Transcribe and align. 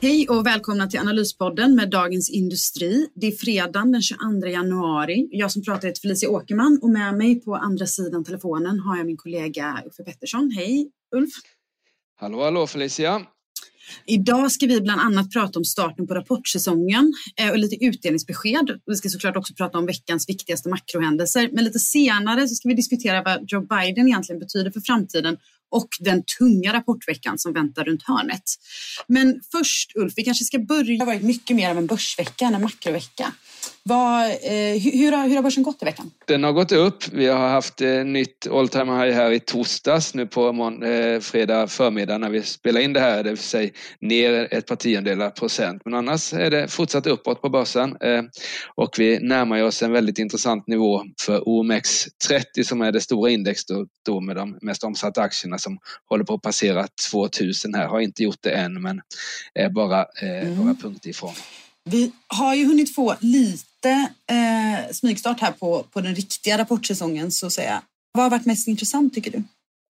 Hej 0.00 0.28
och 0.28 0.46
välkomna 0.46 0.86
till 0.86 1.00
Analyspodden 1.00 1.74
med 1.74 1.90
Dagens 1.90 2.30
Industri. 2.30 3.08
Det 3.14 3.26
är 3.26 3.32
fredagen 3.32 3.92
den 3.92 4.02
22 4.02 4.46
januari. 4.46 5.28
Jag 5.30 5.52
som 5.52 5.62
pratar 5.62 5.88
heter 5.88 6.00
Felicia 6.00 6.30
Åkerman 6.30 6.78
och 6.82 6.90
med 6.90 7.14
mig 7.14 7.40
på 7.40 7.54
andra 7.54 7.86
sidan 7.86 8.24
telefonen 8.24 8.80
har 8.80 8.96
jag 8.96 9.06
min 9.06 9.16
kollega 9.16 9.82
Uffe 9.86 10.04
Pettersson. 10.04 10.50
Hej 10.50 10.90
Ulf! 11.16 11.30
Hallå, 12.16 12.44
hallå 12.44 12.66
Felicia! 12.66 13.26
Idag 14.06 14.52
ska 14.52 14.66
vi 14.66 14.80
bland 14.80 15.00
annat 15.00 15.32
prata 15.32 15.58
om 15.58 15.64
starten 15.64 16.06
på 16.06 16.14
rapportsäsongen 16.14 17.12
eh, 17.40 17.50
och 17.50 17.58
lite 17.58 17.84
utdelningsbesked. 17.84 18.80
Vi 18.86 18.96
ska 18.96 19.08
såklart 19.08 19.36
också 19.36 19.54
prata 19.54 19.78
om 19.78 19.86
veckans 19.86 20.28
viktigaste 20.28 20.68
makrohändelser. 20.68 21.48
Men 21.52 21.64
lite 21.64 21.78
senare 21.78 22.48
så 22.48 22.54
ska 22.54 22.68
vi 22.68 22.74
diskutera 22.74 23.22
vad 23.22 23.50
Joe 23.50 23.60
Biden 23.60 24.08
egentligen 24.08 24.38
betyder 24.38 24.70
för 24.70 24.80
framtiden 24.80 25.36
och 25.70 25.88
den 26.00 26.22
tunga 26.38 26.72
rapportveckan 26.72 27.38
som 27.38 27.52
väntar 27.52 27.84
runt 27.84 28.02
hörnet. 28.02 28.42
Men 29.06 29.40
först 29.52 29.92
Ulf, 29.94 30.12
vi 30.16 30.24
kanske 30.24 30.44
ska 30.44 30.58
börja. 30.58 30.98
Det 30.98 30.98
har 30.98 31.06
varit 31.06 31.22
mycket 31.22 31.56
mer 31.56 31.70
av 31.70 31.78
en 31.78 31.86
börsvecka 31.86 32.44
än 32.44 32.54
en 32.54 32.62
makrovecka. 32.62 33.32
Vad, 33.88 34.24
eh, 34.24 34.80
hur, 34.82 35.12
har, 35.12 35.28
hur 35.28 35.36
har 35.36 35.42
börsen 35.42 35.62
gått 35.62 35.82
i 35.82 35.84
veckan? 35.84 36.10
Den 36.26 36.44
har 36.44 36.52
gått 36.52 36.72
upp. 36.72 37.08
Vi 37.12 37.26
har 37.26 37.48
haft 37.48 37.80
eh, 37.80 38.04
nytt 38.04 38.46
all 38.46 38.68
time 38.68 39.04
high 39.04 39.14
här 39.14 39.30
i 39.30 39.40
torsdags 39.40 40.14
nu 40.14 40.26
på 40.26 40.52
mån, 40.52 40.82
eh, 40.82 41.20
fredag 41.20 41.66
förmiddag 41.66 42.18
när 42.18 42.30
vi 42.30 42.42
spelar 42.42 42.80
in 42.80 42.92
det 42.92 43.00
här. 43.00 43.22
Det 43.24 43.30
vill 43.30 43.38
säga 43.38 43.70
ner 44.00 44.54
ett 44.54 44.66
par 44.66 44.76
tiondelar 44.76 45.30
procent. 45.30 45.82
Men 45.84 45.94
annars 45.94 46.32
är 46.32 46.50
det 46.50 46.68
fortsatt 46.68 47.06
uppåt 47.06 47.42
på 47.42 47.48
börsen. 47.48 47.96
Och 48.74 48.94
vi 48.98 49.18
närmar 49.18 49.62
oss 49.62 49.82
en 49.82 49.92
väldigt 49.92 50.18
intressant 50.18 50.66
nivå 50.66 51.04
för 51.20 51.40
OMX30 51.40 52.62
som 52.64 52.82
är 52.82 52.92
det 52.92 53.00
stora 53.00 53.30
index 53.30 53.64
då, 53.64 53.86
då 54.06 54.20
med 54.20 54.36
de 54.36 54.58
mest 54.62 54.84
omsatta 54.84 55.22
aktierna 55.22 55.58
som 55.58 55.78
håller 56.08 56.24
på 56.24 56.34
att 56.34 56.42
passera 56.42 56.86
2000 57.10 57.74
här. 57.74 57.86
Har 57.86 58.00
inte 58.00 58.22
gjort 58.22 58.42
det 58.42 58.50
än 58.50 58.82
men 58.82 59.00
är 59.54 59.70
bara 59.70 60.04
mm. 60.22 60.56
några 60.56 60.74
punkter 60.74 61.10
ifrån. 61.10 61.34
Vi 61.90 62.12
har 62.26 62.54
ju 62.54 62.66
hunnit 62.66 62.94
få 62.94 63.16
lite 63.20 63.67
eh, 63.86 64.92
smygstart 64.92 65.40
här 65.40 65.52
på, 65.52 65.82
på 65.82 66.00
den 66.00 66.14
riktiga 66.14 66.58
rapportsäsongen 66.58 67.32
så 67.32 67.46
att 67.46 67.52
säga. 67.52 67.82
Vad 68.12 68.24
har 68.24 68.30
varit 68.30 68.46
mest 68.46 68.68
intressant 68.68 69.14
tycker 69.14 69.30
du? 69.30 69.42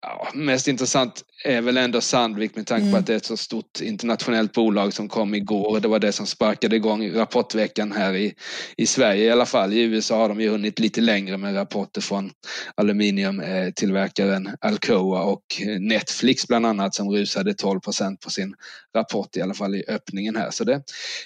Ja, 0.06 0.28
mest 0.34 0.68
intressant 0.68 1.24
är 1.44 1.60
väl 1.60 1.76
ändå 1.76 2.00
Sandvik 2.00 2.56
med 2.56 2.66
tanke 2.66 2.82
på 2.82 2.88
mm. 2.88 3.00
att 3.00 3.06
det 3.06 3.12
är 3.12 3.16
ett 3.16 3.24
så 3.24 3.36
stort 3.36 3.80
internationellt 3.80 4.52
bolag 4.52 4.92
som 4.92 5.08
kom 5.08 5.34
igår. 5.34 5.80
Det 5.80 5.88
var 5.88 5.98
det 5.98 6.12
som 6.12 6.26
sparkade 6.26 6.76
igång 6.76 7.10
rapportveckan 7.14 7.92
här 7.92 8.14
i, 8.14 8.34
i 8.76 8.86
Sverige 8.86 9.24
i 9.24 9.30
alla 9.30 9.46
fall. 9.46 9.72
I 9.72 9.82
USA 9.82 10.16
har 10.16 10.28
de 10.28 10.40
ju 10.40 10.48
hunnit 10.48 10.78
lite 10.78 11.00
längre 11.00 11.36
med 11.36 11.56
rapporter 11.56 12.00
från 12.00 12.30
aluminiumtillverkaren 12.74 14.50
Alcoa 14.60 15.22
och 15.22 15.44
Netflix 15.80 16.48
bland 16.48 16.66
annat 16.66 16.94
som 16.94 17.10
rusade 17.10 17.54
12 17.54 17.80
procent 17.80 18.20
på 18.20 18.30
sin 18.30 18.54
rapport 18.96 19.36
i 19.36 19.42
alla 19.42 19.54
fall 19.54 19.74
i 19.74 19.84
öppningen 19.88 20.36
här. 20.36 20.50
Så 20.50 20.64
det, 20.64 20.82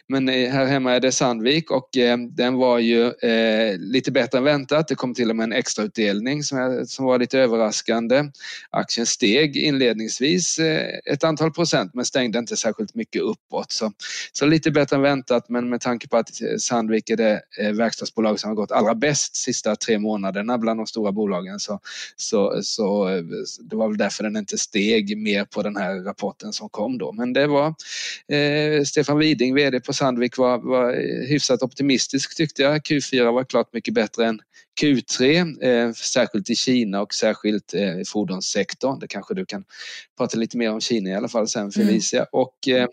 men 0.09 0.29
här 0.29 0.67
hemma 0.67 0.93
är 0.93 1.01
det 1.01 1.13
Sandvik 1.13 1.71
och 1.71 1.97
eh, 1.97 2.19
den 2.19 2.55
var 2.55 2.79
ju 2.79 3.07
eh, 3.11 3.79
lite 3.79 4.13
bättre 4.13 4.39
än 4.39 4.45
väntat. 4.45 4.89
Det 4.89 4.95
kom 4.95 5.15
till 5.15 5.31
och 5.31 5.37
med 5.37 5.45
en 5.45 5.53
extrautdelning 5.53 6.43
som, 6.43 6.59
är, 6.59 6.85
som 6.85 7.05
var 7.05 7.19
lite 7.19 7.39
överraskande. 7.39 8.25
Aktien 8.71 9.07
steg 9.07 9.57
inledningsvis 9.57 10.59
eh, 10.59 10.99
ett 11.05 11.25
antal 11.25 11.53
procent 11.53 11.95
men 11.95 12.05
stängde 12.05 12.39
inte 12.39 12.57
särskilt 12.57 12.95
mycket 12.95 13.23
uppåt. 13.23 13.73
Så, 13.73 13.93
så 14.33 14.47
lite 14.47 14.71
bättre 14.71 14.97
än 14.97 15.03
väntat 15.03 15.49
men 15.49 15.69
med 15.69 15.81
tanke 15.81 16.09
på 16.09 16.17
att 16.17 16.43
eh, 16.43 16.57
Sandvik 16.59 17.11
är 17.11 17.17
det 17.17 17.41
eh, 17.61 17.73
verkstadsbolag 17.73 18.41
som 18.41 18.49
har 18.49 18.55
gått 18.55 18.73
allra 18.73 18.95
bäst 18.95 19.37
sista 19.37 19.77
tre 19.77 19.99
månaderna 19.99 20.59
bland 20.59 20.81
de 20.81 20.87
stora 20.87 21.13
bolagen 21.13 21.61
så, 21.61 21.81
så, 22.17 22.63
så 22.63 23.09
det 23.61 23.77
var 23.77 23.89
väl 23.89 23.99
därför 23.99 24.25
den 24.25 24.37
inte 24.37 24.59
steg 24.59 25.19
mer 25.19 25.45
på 25.45 25.63
den 25.63 25.77
här 25.77 25.95
rapporten 26.05 26.53
som 26.53 26.69
kom 26.69 26.99
då. 26.99 27.13
Men 27.13 27.33
det 27.33 27.47
var 27.47 27.75
eh, 28.29 28.83
Stefan 28.85 29.19
Widing, 29.19 29.55
VD 29.55 29.81
på 29.81 29.93
Sandvik 29.93 30.37
var, 30.37 30.59
var 30.59 30.93
hyfsat 31.29 31.63
optimistisk 31.63 32.37
tyckte 32.37 32.63
jag. 32.63 32.81
Q4 32.81 33.33
var 33.33 33.45
klart 33.45 33.73
mycket 33.73 33.95
bättre 33.95 34.27
än 34.27 34.41
Q3, 34.81 35.57
eh, 35.63 35.93
särskilt 35.93 36.51
i 36.51 36.55
Kina 36.57 37.01
och 37.01 37.15
särskilt 37.15 37.75
eh, 37.75 38.01
i 38.01 38.05
fordonssektorn. 38.05 38.99
Det 38.99 39.09
kanske 39.09 39.35
du 39.35 39.47
kan 39.47 39.65
prata 40.19 40.39
lite 40.39 40.57
mer 40.57 40.71
om 40.71 40.81
Kina 40.81 41.11
i 41.11 41.15
alla 41.15 41.29
fall 41.29 41.49
sen 41.49 41.73
Felicia. 41.73 42.19
Mm. 42.19 42.29
Och, 42.33 42.69
eh, 42.69 42.87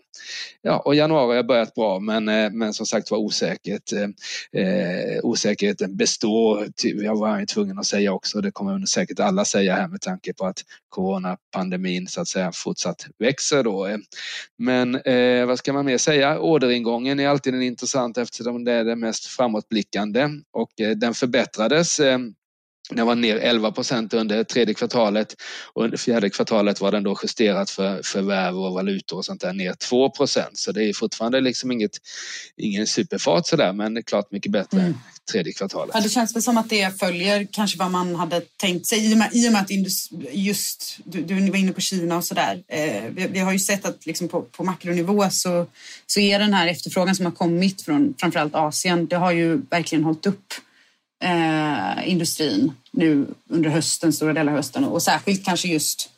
ja, 0.62 0.78
och 0.78 0.94
januari 0.94 1.36
har 1.36 1.44
börjat 1.44 1.74
bra 1.74 2.00
men, 2.00 2.24
men 2.58 2.72
som 2.72 2.86
sagt 2.86 3.10
var 3.10 3.18
osäkerhet, 3.18 3.92
eh, 3.92 5.20
osäkerheten 5.22 5.96
består. 5.96 6.68
Jag 6.82 7.16
var 7.16 7.40
ju 7.40 7.46
tvungen 7.46 7.78
att 7.78 7.86
säga 7.86 8.12
också, 8.12 8.40
det 8.40 8.50
kommer 8.50 8.86
säkert 8.86 9.20
alla 9.20 9.44
säga 9.44 9.74
här 9.74 9.88
med 9.88 10.00
tanke 10.00 10.32
på 10.34 10.46
att 10.46 10.64
coronapandemin 10.88 12.08
så 12.08 12.20
att 12.20 12.28
säga 12.28 12.52
fortsatt 12.54 13.06
växer 13.18 13.64
då. 13.64 13.88
Men 14.58 14.94
eh, 14.94 15.46
vad 15.46 15.58
ska 15.58 15.72
man 15.72 15.84
mer 15.84 15.98
säga? 15.98 16.40
Orderingången 16.40 17.20
är 17.20 17.28
alltid 17.28 17.54
en 17.54 17.62
intressant 17.62 18.18
eftersom 18.18 18.64
det 18.64 18.72
är 18.72 18.84
det 18.84 18.96
mest 18.96 19.26
framåtblickande 19.26 20.28
och 20.52 20.80
eh, 20.80 20.90
den 20.90 21.14
förbättrades 21.84 22.00
eh, 22.00 22.18
den 22.90 23.06
var 23.06 23.14
ner 23.14 23.36
11 23.36 23.72
procent 23.72 24.14
under 24.14 24.44
tredje 24.44 24.74
kvartalet 24.74 25.34
och 25.74 25.84
under 25.84 25.98
fjärde 25.98 26.30
kvartalet 26.30 26.80
var 26.80 26.92
den 26.92 27.02
då 27.02 27.18
justerat 27.22 27.70
för 27.70 28.02
förvärv 28.02 28.58
och 28.58 28.72
valutor 28.72 29.16
och 29.16 29.24
sånt 29.24 29.40
där 29.40 29.52
ner 29.52 29.74
2 29.74 30.10
procent. 30.10 30.58
Så 30.58 30.72
det 30.72 30.84
är 30.84 30.92
fortfarande 30.92 31.40
liksom 31.40 31.72
inget, 31.72 31.90
ingen 32.56 32.86
superfart 32.86 33.46
sådär 33.46 33.72
men 33.72 33.94
det 33.94 34.00
är 34.00 34.02
klart 34.02 34.32
mycket 34.32 34.52
bättre 34.52 34.78
mm. 34.78 34.92
än 34.92 34.98
tredje 35.32 35.52
kvartalet. 35.52 35.94
Ja, 35.94 36.00
det 36.00 36.08
känns 36.08 36.36
väl 36.36 36.42
som 36.42 36.58
att 36.58 36.70
det 36.70 36.98
följer 36.98 37.46
kanske 37.52 37.78
vad 37.78 37.90
man 37.90 38.14
hade 38.14 38.40
tänkt 38.40 38.86
sig 38.86 39.10
i 39.10 39.14
och 39.14 39.18
med, 39.18 39.30
i 39.32 39.48
och 39.48 39.52
med 39.52 39.62
att 39.62 39.70
just 40.32 40.98
du, 41.04 41.22
du 41.22 41.50
var 41.50 41.58
inne 41.58 41.72
på 41.72 41.80
Kina 41.80 42.16
och 42.16 42.24
sådär. 42.24 42.62
Eh, 42.68 43.04
vi, 43.10 43.26
vi, 43.26 43.38
har 43.38 43.52
ju 43.52 43.58
sett 43.58 43.84
att 43.84 44.06
liksom 44.06 44.28
på, 44.28 44.42
på 44.42 44.64
makronivå 44.64 45.30
så, 45.30 45.66
så 46.06 46.20
är 46.20 46.38
den 46.38 46.54
här 46.54 46.66
efterfrågan 46.66 47.14
som 47.14 47.24
har 47.24 47.32
kommit 47.32 47.82
från 47.82 48.14
framförallt 48.18 48.54
Asien, 48.54 49.06
det 49.06 49.16
har 49.16 49.32
ju 49.32 49.62
verkligen 49.70 50.04
hållit 50.04 50.26
upp 50.26 50.54
eh, 51.22 52.10
industrin 52.10 52.72
nu 52.90 53.26
under 53.48 53.70
hösten, 53.70 54.12
stora 54.12 54.32
delar 54.32 54.52
av 54.52 54.56
hösten 54.56 54.84
och 54.84 55.02
särskilt 55.02 55.44
kanske 55.44 55.68
just 55.68 56.10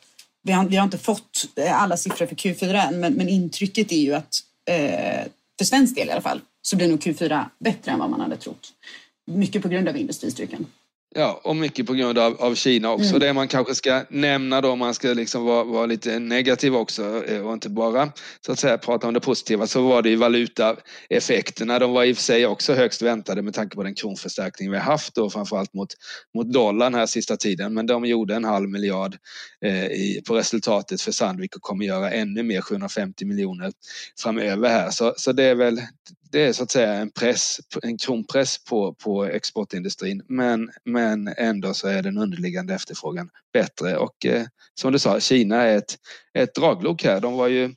vi 0.43 0.51
har, 0.51 0.65
vi 0.65 0.75
har 0.75 0.83
inte 0.83 0.97
fått 0.97 1.47
eh, 1.55 1.81
alla 1.81 1.97
siffror 1.97 2.25
för 2.25 2.35
Q4 2.35 2.87
än, 2.87 2.99
men, 2.99 3.13
men 3.13 3.29
intrycket 3.29 3.91
är 3.91 4.01
ju 4.01 4.13
att 4.13 4.35
eh, 4.69 5.27
för 5.57 5.65
svensk 5.65 5.95
del 5.95 6.07
i 6.07 6.11
alla 6.11 6.21
fall 6.21 6.41
så 6.61 6.75
blir 6.75 6.87
nog 6.87 6.99
Q4 6.99 7.45
bättre 7.59 7.91
än 7.91 7.99
vad 7.99 8.09
man 8.09 8.21
hade 8.21 8.37
trott. 8.37 8.73
Mycket 9.25 9.61
på 9.61 9.67
grund 9.67 9.89
av 9.89 9.97
industristyrkan. 9.97 10.65
Ja, 11.15 11.41
och 11.43 11.55
mycket 11.55 11.87
på 11.87 11.93
grund 11.93 12.17
av, 12.17 12.41
av 12.41 12.55
Kina 12.55 12.91
också. 12.91 13.09
Mm. 13.09 13.19
Det 13.19 13.33
man 13.33 13.47
kanske 13.47 13.75
ska 13.75 14.03
nämna 14.09 14.61
då, 14.61 14.71
om 14.71 14.79
man 14.79 14.93
ska 14.93 15.07
liksom 15.07 15.45
vara, 15.45 15.63
vara, 15.63 15.85
lite 15.85 16.19
negativ 16.19 16.75
också 16.75 17.25
eh, 17.25 17.47
och 17.47 17.53
inte 17.53 17.69
bara 17.69 18.11
så 18.45 18.51
att 18.51 18.59
säga 18.59 18.77
prata 18.77 19.07
om 19.07 19.13
det 19.13 19.19
positiva, 19.19 19.67
så 19.67 19.81
var 19.81 20.01
det 20.01 20.09
ju 20.09 20.15
valutaeffekterna. 20.15 21.79
De 21.79 21.91
var 21.91 22.03
i 22.03 22.13
och 22.13 22.15
för 22.15 22.23
sig 22.23 22.45
också 22.45 22.73
högst 22.73 23.01
väntade 23.01 23.41
med 23.41 23.53
tanke 23.53 23.75
på 23.75 23.83
den 23.83 23.95
kronförstärkning 23.95 24.71
vi 24.71 24.77
har 24.77 24.83
haft 24.83 25.15
då, 25.15 25.29
framförallt 25.29 25.73
mot, 25.73 25.89
mot 26.35 26.53
dollarn 26.53 26.93
här 26.93 27.05
sista 27.05 27.37
tiden. 27.37 27.73
Men 27.73 27.85
de 27.85 28.05
gjorde 28.05 28.35
en 28.35 28.45
halv 28.45 28.69
miljard 28.69 29.17
eh, 29.65 29.85
i, 29.85 30.21
på 30.27 30.35
resultatet 30.35 31.01
för 31.01 31.11
Sandvik 31.11 31.55
och 31.55 31.61
kommer 31.61 31.85
göra 31.85 32.11
ännu 32.11 32.43
mer, 32.43 32.61
750 32.61 33.25
miljoner 33.25 33.71
framöver 34.23 34.69
här. 34.69 34.89
Så, 34.89 35.13
så 35.17 35.31
det 35.31 35.43
är 35.43 35.55
väl 35.55 35.81
det 36.31 36.43
är 36.43 36.53
så 36.53 36.63
att 36.63 36.71
säga 36.71 36.93
en 36.93 37.11
press, 37.11 37.59
en 37.83 37.97
kronpress 37.97 38.63
på, 38.63 38.93
på 38.93 39.25
exportindustrin. 39.25 40.23
Men, 40.27 40.69
men 40.85 41.27
ändå 41.37 41.73
så 41.73 41.87
är 41.87 42.01
den 42.01 42.17
underliggande 42.17 42.73
efterfrågan 42.73 43.29
bättre 43.53 43.97
och 43.97 44.25
eh, 44.25 44.45
som 44.79 44.91
du 44.91 44.99
sa, 44.99 45.19
Kina 45.19 45.55
är 45.55 45.77
ett, 45.77 45.97
ett 46.33 46.55
draglok 46.55 47.03
här. 47.03 47.19
De 47.19 47.33
var 47.33 47.47
ju, 47.47 47.73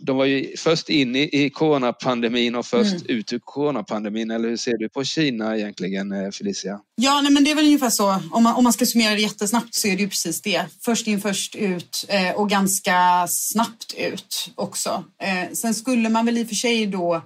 de 0.00 0.16
var 0.16 0.24
ju 0.24 0.56
först 0.56 0.88
in 0.88 1.16
i, 1.16 1.44
i 1.44 1.50
coronapandemin 1.50 2.54
och 2.54 2.66
först 2.66 2.92
mm. 2.92 3.06
ut 3.06 3.32
ur 3.32 3.38
coronapandemin. 3.38 4.30
Eller 4.30 4.48
hur 4.48 4.56
ser 4.56 4.78
du 4.78 4.88
på 4.88 5.04
Kina 5.04 5.56
egentligen, 5.56 6.12
eh, 6.12 6.30
Felicia? 6.30 6.80
Ja, 6.94 7.20
nej, 7.20 7.32
men 7.32 7.44
det 7.44 7.50
är 7.50 7.54
väl 7.54 7.64
ungefär 7.64 7.90
så. 7.90 8.20
Om 8.30 8.42
man, 8.42 8.54
om 8.54 8.64
man 8.64 8.72
ska 8.72 8.86
summera 8.86 9.14
det 9.14 9.20
jättesnabbt 9.20 9.74
så 9.74 9.88
är 9.88 9.96
det 9.96 10.02
ju 10.02 10.08
precis 10.08 10.42
det. 10.42 10.66
Först 10.84 11.06
in, 11.06 11.20
först 11.20 11.54
ut 11.54 12.04
eh, 12.08 12.30
och 12.34 12.50
ganska 12.50 13.26
snabbt 13.28 13.94
ut 13.98 14.50
också. 14.54 15.04
Eh, 15.22 15.52
sen 15.52 15.74
skulle 15.74 16.08
man 16.08 16.26
väl 16.26 16.38
i 16.38 16.44
och 16.44 16.48
för 16.48 16.54
sig 16.54 16.86
då 16.86 17.22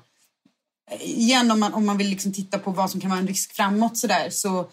igen 1.00 1.50
om 1.50 1.60
man, 1.60 1.74
om 1.74 1.86
man 1.86 1.98
vill 1.98 2.08
liksom 2.08 2.32
titta 2.32 2.58
på 2.58 2.70
vad 2.70 2.90
som 2.90 3.00
kan 3.00 3.10
vara 3.10 3.20
en 3.20 3.28
risk 3.28 3.52
framåt 3.52 3.96
så, 3.96 4.06
där, 4.06 4.30
så, 4.30 4.68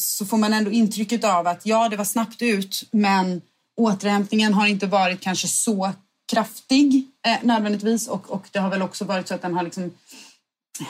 så 0.00 0.26
får 0.26 0.36
man 0.36 0.52
ändå 0.52 0.70
intrycket 0.70 1.24
av 1.24 1.46
att 1.46 1.66
ja, 1.66 1.88
det 1.88 1.96
var 1.96 2.04
snabbt 2.04 2.42
ut 2.42 2.82
men 2.90 3.42
återhämtningen 3.76 4.54
har 4.54 4.66
inte 4.66 4.86
varit 4.86 5.20
kanske 5.20 5.48
så 5.48 5.92
kraftig 6.32 7.06
eh, 7.26 7.38
nödvändigtvis 7.42 8.08
och, 8.08 8.30
och 8.30 8.48
det 8.52 8.58
har 8.58 8.70
väl 8.70 8.82
också 8.82 9.04
varit 9.04 9.28
så 9.28 9.34
att 9.34 9.42
den 9.42 9.54
har 9.54 9.62
liksom 9.62 9.84
eh, 9.84 10.86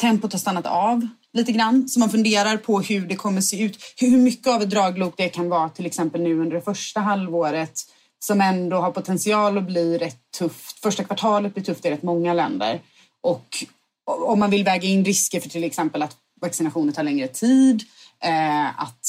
tempot 0.00 0.32
har 0.32 0.38
stannat 0.38 0.66
av 0.66 1.08
lite 1.32 1.52
grann. 1.52 1.88
Så 1.88 2.00
man 2.00 2.10
funderar 2.10 2.56
på 2.56 2.80
hur 2.80 3.06
det 3.06 3.16
kommer 3.16 3.40
se 3.40 3.62
ut. 3.62 3.78
Hur 3.96 4.18
mycket 4.18 4.46
av 4.46 4.62
ett 4.62 4.70
draglok 4.70 5.14
det 5.16 5.28
kan 5.28 5.48
vara 5.48 5.68
till 5.68 5.86
exempel 5.86 6.22
nu 6.22 6.40
under 6.40 6.56
det 6.56 6.62
första 6.62 7.00
halvåret 7.00 7.80
som 8.18 8.40
ändå 8.40 8.76
har 8.76 8.90
potential 8.90 9.58
att 9.58 9.66
bli 9.66 9.98
rätt 9.98 10.20
tufft. 10.38 10.82
Första 10.82 11.04
kvartalet 11.04 11.54
blir 11.54 11.64
tufft 11.64 11.84
i 11.84 11.90
rätt 11.90 12.02
många 12.02 12.34
länder. 12.34 12.80
Och 13.20 13.64
om 14.06 14.38
man 14.38 14.50
vill 14.50 14.64
väga 14.64 14.88
in 14.88 15.04
risker 15.04 15.40
för 15.40 15.48
till 15.48 15.64
exempel 15.64 16.02
att 16.02 16.16
vaccinationer 16.40 16.92
tar 16.92 17.02
längre 17.02 17.28
tid, 17.28 17.82
eh, 18.22 18.82
att 18.82 19.06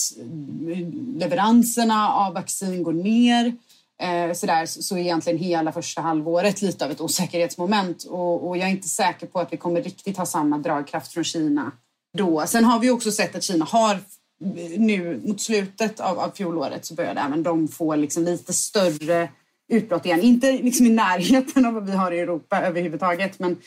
leveranserna 1.17 2.13
av 2.13 2.33
vaccin 2.33 2.83
går 2.83 2.93
ner, 2.93 3.55
eh, 4.01 4.33
så, 4.33 4.45
där, 4.45 4.65
så 4.65 4.95
är 4.95 4.99
egentligen 4.99 5.39
hela 5.39 5.71
första 5.71 6.01
halvåret 6.01 6.61
lite 6.61 6.85
av 6.85 6.91
ett 6.91 7.01
osäkerhetsmoment. 7.01 8.03
Och, 8.03 8.47
och 8.47 8.57
jag 8.57 8.67
är 8.67 8.71
inte 8.71 8.89
säker 8.89 9.27
på 9.27 9.39
att 9.39 9.53
vi 9.53 9.57
kommer 9.57 9.81
riktigt 9.81 10.17
ha 10.17 10.25
samma 10.25 10.57
dragkraft 10.57 11.13
från 11.13 11.23
Kina 11.23 11.71
då. 12.17 12.43
Sen 12.47 12.65
har 12.65 12.79
vi 12.79 12.89
också 12.89 13.11
sett 13.11 13.35
att 13.35 13.43
Kina 13.43 13.65
har 13.65 13.93
eh, 13.93 14.79
nu 14.79 15.21
mot 15.25 15.41
slutet 15.41 15.99
av, 15.99 16.19
av 16.19 16.31
fjolåret 16.35 16.85
så 16.85 16.93
började 16.93 17.21
även 17.21 17.43
de 17.43 17.67
få 17.67 17.95
liksom 17.95 18.23
lite 18.23 18.53
större 18.53 19.29
utbrott 19.69 20.05
igen. 20.05 20.21
Inte 20.21 20.51
liksom 20.51 20.85
i 20.85 20.89
närheten 20.89 21.65
av 21.65 21.73
vad 21.73 21.85
vi 21.85 21.91
har 21.91 22.11
i 22.11 22.19
Europa 22.19 22.61
överhuvudtaget 22.61 23.39
men 23.39 23.57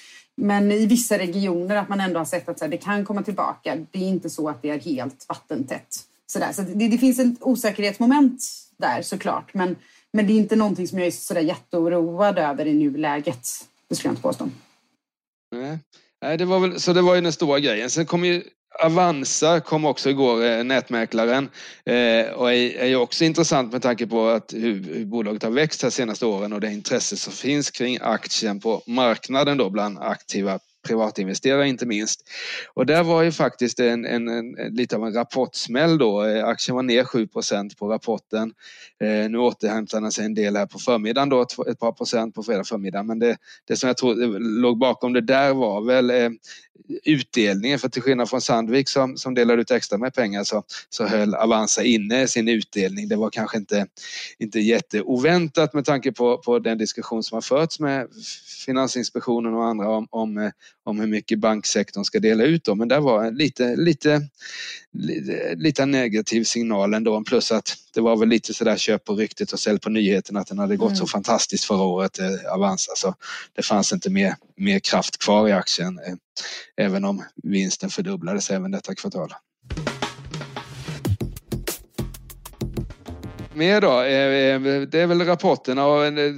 men 0.41 0.73
i 0.73 0.87
vissa 0.87 1.19
regioner 1.19 1.77
att 1.77 1.89
man 1.89 2.01
ändå 2.01 2.21
har 2.21 2.25
sett 2.25 2.49
att 2.49 2.59
så 2.59 2.65
här, 2.65 2.71
det 2.71 2.77
kan 2.77 3.05
komma 3.05 3.23
tillbaka. 3.23 3.77
Det 3.91 3.99
är 3.99 4.09
inte 4.09 4.31
så 4.31 4.49
att 4.49 4.63
det 4.63 4.71
är 4.71 4.79
helt 4.79 5.27
vattentätt. 5.29 5.97
Så, 6.27 6.39
där. 6.39 6.53
så 6.53 6.63
det, 6.63 6.89
det 6.89 6.99
finns 6.99 7.19
ett 7.19 7.37
osäkerhetsmoment 7.41 8.43
där 8.77 9.03
såklart. 9.03 9.55
Men, 9.55 9.77
men 10.13 10.27
det 10.27 10.33
är 10.33 10.35
inte 10.35 10.57
någonting 10.57 10.89
som 10.89 10.99
jag 10.99 11.07
är 11.07 11.11
så 11.11 11.35
där 11.35 11.41
jätteoroad 11.41 12.39
över 12.39 12.67
i 12.67 12.75
nuläget. 12.75 13.49
Det 13.89 13.95
skulle 13.95 14.09
jag 14.09 14.13
inte 14.13 14.23
påstå. 14.23 14.49
Nej, 16.23 16.39
det 16.39 16.45
var 16.45 16.59
väl, 16.61 16.81
så 16.81 16.93
det 16.93 17.03
var 17.03 17.15
ju 17.15 17.21
den 17.21 17.33
stora 17.33 17.59
grejen. 17.61 17.91
Sen 17.91 18.07
kom 18.07 18.25
ju 18.25 18.43
Avanza 18.83 19.61
kom 19.61 19.85
också 19.85 20.11
igår, 20.11 20.45
eh, 20.45 20.65
nätmäklaren, 20.65 21.51
eh, 21.85 22.33
och 22.33 22.53
är 22.53 22.87
ju 22.87 22.97
också 22.97 23.25
intressant 23.25 23.73
med 23.73 23.83
tanke 23.83 24.07
på 24.07 24.29
att 24.29 24.53
hur 24.53 25.05
bolaget 25.05 25.43
har 25.43 25.51
växt 25.51 25.83
här 25.83 25.91
senaste 25.91 26.27
åren 26.27 26.53
och 26.53 26.61
det 26.61 26.73
intresse 26.73 27.17
som 27.17 27.33
finns 27.33 27.71
kring 27.71 27.99
aktien 28.01 28.61
på 28.61 28.83
marknaden 28.87 29.59
då 29.59 29.71
bland 29.71 29.99
aktiva 29.99 30.59
privatinvesterare 30.87 31.69
inte 31.69 31.87
minst. 31.87 32.29
Och 32.75 32.87
där 32.87 33.03
var 33.03 33.23
ju 33.23 33.33
faktiskt 33.33 33.81
en, 33.81 34.05
en, 34.05 34.29
en, 34.29 34.55
lite 34.71 34.97
av 34.97 35.07
en 35.07 35.15
rapportsmäll 35.15 35.99
då. 35.99 36.25
Eh, 36.25 36.45
aktien 36.47 36.77
var 36.77 36.83
ner 36.83 37.05
7% 37.05 37.79
på 37.79 37.89
rapporten. 37.89 38.53
Eh, 39.01 39.31
nu 39.31 39.39
återhämtar 39.39 40.01
den 40.01 40.13
sig 40.13 40.25
en 40.25 40.35
del 40.35 40.57
här 40.57 40.67
på 40.67 40.79
förmiddagen 40.79 41.29
då, 41.29 41.43
ett 41.43 41.79
par 41.79 41.93
procent 41.93 42.35
på 42.35 42.43
fredag 42.43 42.65
förmiddag. 42.65 43.03
Men 43.03 43.19
det, 43.19 43.37
det 43.69 43.77
som 43.77 43.87
jag 43.87 43.97
tror 43.97 44.39
låg 44.61 44.79
bakom 44.79 45.13
det 45.13 45.21
där 45.21 45.55
var 45.55 45.81
väl 45.87 46.11
eh, 46.11 46.31
utdelningen. 47.05 47.79
För 47.79 47.89
till 47.89 48.03
skillnad 48.03 48.31
från 48.31 48.41
Sandvik 48.41 48.89
som, 48.89 49.17
som 49.17 49.35
delade 49.35 49.63
ut 49.63 49.71
extra 49.71 49.99
med 49.99 50.15
pengar 50.15 50.45
så, 50.45 50.65
så 50.91 51.07
höll 51.07 51.35
Avanza 51.35 51.83
inne 51.83 52.29
sin 52.29 52.49
utdelning. 52.49 53.09
Det 53.09 53.17
var 53.17 53.31
kanske 53.31 53.59
inte, 53.59 53.87
inte 54.39 54.61
jätteoväntat 54.61 55.75
med 55.75 55.85
tanke 55.85 56.13
på, 56.13 56.39
på 56.39 56.59
den 56.59 56.79
diskussion 56.79 57.23
som 57.23 57.37
har 57.37 57.43
förts 57.43 57.81
med 57.81 58.09
Finansinspektionen 58.67 59.55
och 59.55 59.65
andra 59.65 59.89
om, 59.89 60.07
om, 60.11 60.51
om 60.85 61.01
hur 61.01 61.07
mycket 61.07 61.39
banksektorn 61.39 62.05
ska 62.05 62.21
dela 62.21 62.45
ut. 62.45 62.65
Då. 62.65 62.75
Men 62.75 62.89
det 62.89 63.01
var 63.01 63.31
lite, 63.31 63.77
lite, 63.77 64.21
lite, 64.93 65.55
lite 65.55 65.87
negativ 65.87 66.45
signal 66.45 66.95
ändå. 66.95 67.25
Plus 67.25 67.53
att 67.53 67.77
det 67.95 68.01
var 68.01 68.17
väl 68.17 68.29
lite 68.29 68.55
sådär 68.55 68.77
köp 68.77 69.05
på 69.05 69.15
ryktet 69.15 69.53
och 69.53 69.61
sälj 69.61 69.81
på 69.81 69.91
nyheten 69.91 70.37
att 70.37 70.47
den 70.47 70.59
hade 70.59 70.77
gått 70.77 70.89
mm. 70.89 70.99
så 70.99 71.07
fantastiskt 71.07 71.65
förra 71.65 71.83
året, 71.83 72.19
eh, 72.19 72.55
Avanza. 72.55 72.93
Så 72.97 73.15
det 73.57 73.63
fanns 73.63 73.93
inte 73.93 74.11
mer, 74.11 74.35
mer 74.57 74.79
kraft 74.79 75.19
kvar 75.19 75.49
i 75.49 75.53
aktien. 75.53 76.01
Även 76.77 77.05
om 77.05 77.25
vinsten 77.43 77.91
fördubblades 77.91 78.51
även 78.51 78.71
detta 78.71 78.95
kvartal. 78.95 79.33
Mer 83.61 83.81
då? 83.81 84.01
Eh, 84.01 84.55
eh, 84.55 84.83
det 84.83 85.01
är 85.01 85.07
väl 85.07 85.21
rapporterna 85.21 85.87
och 85.87 86.05
eh, 86.05 86.33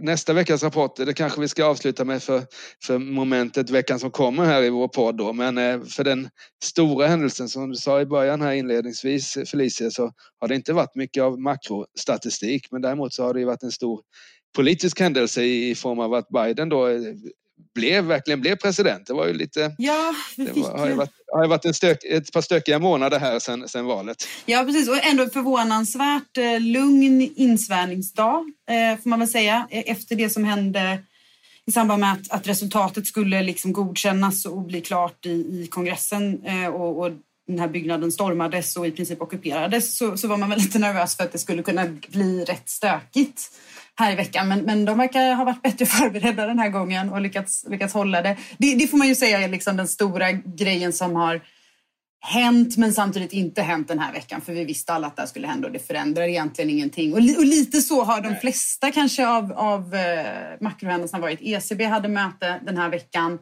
nästa 0.00 0.32
veckas 0.32 0.62
rapporter, 0.62 1.06
det 1.06 1.12
kanske 1.12 1.40
vi 1.40 1.48
ska 1.48 1.64
avsluta 1.64 2.04
med 2.04 2.22
för, 2.22 2.42
för 2.82 2.98
momentet 2.98 3.70
veckan 3.70 3.98
som 3.98 4.10
kommer 4.10 4.44
här 4.44 4.62
i 4.62 4.70
vår 4.70 4.88
podd 4.88 5.16
då. 5.16 5.32
Men 5.32 5.86
för 5.86 6.04
den 6.04 6.28
stora 6.64 7.06
händelsen 7.06 7.48
som 7.48 7.70
du 7.70 7.76
sa 7.76 8.00
i 8.00 8.06
början 8.06 8.42
här 8.42 8.52
inledningsvis 8.52 9.38
Felicia 9.46 9.90
så 9.90 10.12
har 10.40 10.48
det 10.48 10.54
inte 10.54 10.72
varit 10.72 10.94
mycket 10.94 11.22
av 11.22 11.40
makrostatistik 11.40 12.66
men 12.70 12.82
däremot 12.82 13.14
så 13.14 13.24
har 13.24 13.34
det 13.34 13.44
varit 13.44 13.62
en 13.62 13.72
stor 13.72 14.00
politisk 14.56 15.00
händelse 15.00 15.42
i 15.42 15.74
form 15.74 15.98
av 15.98 16.14
att 16.14 16.28
Biden 16.28 16.68
då 16.68 16.88
blev, 17.74 18.04
verkligen 18.04 18.40
blev 18.40 18.56
president. 18.56 19.06
Det 19.06 19.12
var 19.12 19.26
ju 19.26 19.32
lite... 19.32 19.74
Ja, 19.78 20.14
det, 20.36 20.44
det 20.44 20.60
var, 20.60 20.78
har 20.78 20.88
ju 20.88 20.94
varit, 20.94 21.10
har 21.32 21.48
varit 21.48 21.76
stök, 21.76 22.04
ett 22.04 22.32
par 22.32 22.40
stökiga 22.40 22.78
månader 22.78 23.18
här 23.18 23.38
sen, 23.38 23.68
sen 23.68 23.84
valet. 23.84 24.28
Ja, 24.46 24.64
precis. 24.64 24.88
Och 24.88 25.04
ändå 25.04 25.26
förvånansvärt 25.26 26.36
eh, 26.38 26.60
lugn 26.60 27.20
insvärningsdag, 27.36 28.44
eh, 28.70 29.02
får 29.02 29.10
man 29.10 29.18
väl 29.18 29.28
säga, 29.28 29.68
e-, 29.70 29.84
efter 29.86 30.16
det 30.16 30.30
som 30.30 30.44
hände 30.44 30.98
i 31.66 31.72
samband 31.72 32.00
med 32.00 32.12
att, 32.12 32.30
att 32.30 32.48
resultatet 32.48 33.06
skulle 33.06 33.42
liksom 33.42 33.72
godkännas 33.72 34.46
och 34.46 34.62
bli 34.62 34.80
klart 34.80 35.26
i, 35.26 35.30
i 35.30 35.68
kongressen 35.70 36.44
eh, 36.44 36.66
och, 36.66 37.00
och 37.00 37.10
den 37.46 37.58
här 37.58 37.68
byggnaden 37.68 38.12
stormades 38.12 38.76
och 38.76 38.86
i 38.86 38.90
princip 38.90 39.22
ockuperades 39.22 39.96
så, 39.96 40.16
så 40.16 40.28
var 40.28 40.36
man 40.36 40.50
väl 40.50 40.58
lite 40.58 40.78
nervös 40.78 41.16
för 41.16 41.24
att 41.24 41.32
det 41.32 41.38
skulle 41.38 41.62
kunna 41.62 41.86
bli 42.08 42.44
rätt 42.44 42.68
stökigt 42.68 43.50
här 43.98 44.12
i 44.12 44.14
veckan. 44.14 44.48
Men, 44.48 44.60
men 44.60 44.84
de 44.84 44.98
verkar 44.98 45.34
ha 45.34 45.44
varit 45.44 45.62
bättre 45.62 45.86
förberedda 45.86 46.46
den 46.46 46.58
här 46.58 46.68
gången 46.68 47.10
och 47.10 47.20
lyckats, 47.20 47.64
lyckats 47.68 47.94
hålla 47.94 48.22
det. 48.22 48.36
det. 48.58 48.74
det 48.74 48.86
får 48.86 48.98
man 48.98 49.08
ju 49.08 49.14
säga 49.14 49.40
är 49.40 49.48
liksom 49.48 49.76
den 49.76 49.88
stora 49.88 50.32
grejen 50.32 50.92
som 50.92 51.16
har 51.16 51.40
hänt 52.26 52.76
men 52.76 52.92
samtidigt 52.92 53.32
inte 53.32 53.62
hänt 53.62 53.88
den 53.88 53.98
här 53.98 54.12
veckan 54.12 54.40
för 54.40 54.52
vi 54.52 54.64
visste 54.64 54.92
alla 54.92 55.06
att 55.06 55.16
det 55.16 55.26
skulle 55.26 55.46
hända 55.46 55.66
och 55.66 55.72
det 55.72 55.86
förändrar 55.86 56.22
egentligen 56.22 56.70
ingenting. 56.70 57.12
Och, 57.12 57.18
och 57.18 57.44
lite 57.44 57.80
så 57.80 58.04
har 58.04 58.20
de 58.20 58.36
flesta 58.36 58.90
kanske 58.90 59.28
av, 59.28 59.52
av 59.52 59.94
eh, 59.94 60.26
makrohändelserna 60.60 61.20
varit. 61.20 61.38
ECB 61.42 61.84
hade 61.84 62.08
möte 62.08 62.60
den 62.66 62.76
här 62.76 62.88
veckan, 62.88 63.38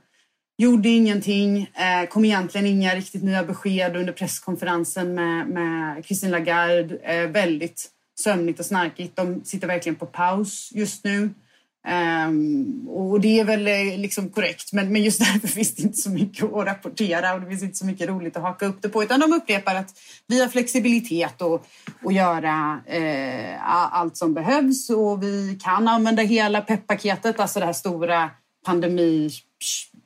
gjorde 0.58 0.88
ingenting, 0.88 1.62
eh, 1.62 2.08
kom 2.08 2.24
egentligen 2.24 2.66
inga 2.66 2.94
riktigt 2.94 3.22
nya 3.22 3.44
besked 3.44 3.96
under 3.96 4.12
presskonferensen 4.12 5.14
med, 5.14 5.46
med 5.48 6.04
Christine 6.04 6.32
Lagarde. 6.32 6.96
Eh, 6.96 7.28
väldigt 7.28 7.90
sömnigt 8.20 8.60
och 8.60 8.66
snarkigt. 8.66 9.16
De 9.16 9.44
sitter 9.44 9.66
verkligen 9.66 9.96
på 9.96 10.06
paus 10.06 10.70
just 10.74 11.04
nu. 11.04 11.30
Um, 12.28 12.88
och 12.88 13.20
det 13.20 13.40
är 13.40 13.44
väl 13.44 13.68
eh, 13.68 13.98
liksom 13.98 14.28
korrekt, 14.28 14.72
men, 14.72 14.92
men 14.92 15.02
just 15.02 15.18
därför 15.32 15.48
finns 15.48 15.74
det 15.74 15.82
inte 15.82 15.98
så 15.98 16.10
mycket 16.10 16.44
att 16.44 16.66
rapportera 16.66 17.34
och 17.34 17.40
det 17.40 17.46
finns 17.46 17.62
inte 17.62 17.76
så 17.76 17.86
mycket 17.86 18.08
roligt 18.08 18.36
att 18.36 18.42
haka 18.42 18.66
upp 18.66 18.82
det 18.82 18.88
på. 18.88 19.02
Utan 19.02 19.20
de 19.20 19.32
upprepar 19.32 19.74
att 19.74 19.90
vi 20.26 20.40
har 20.40 20.48
flexibilitet 20.48 21.42
och, 21.42 21.66
och 22.02 22.12
göra 22.12 22.80
eh, 22.86 23.94
allt 23.94 24.16
som 24.16 24.34
behövs 24.34 24.90
och 24.90 25.22
vi 25.22 25.58
kan 25.62 25.88
använda 25.88 26.22
hela 26.22 26.60
peppaketet, 26.60 27.40
alltså 27.40 27.60
det 27.60 27.66
här 27.66 27.72
stora 27.72 28.30
pandemi 28.66 29.30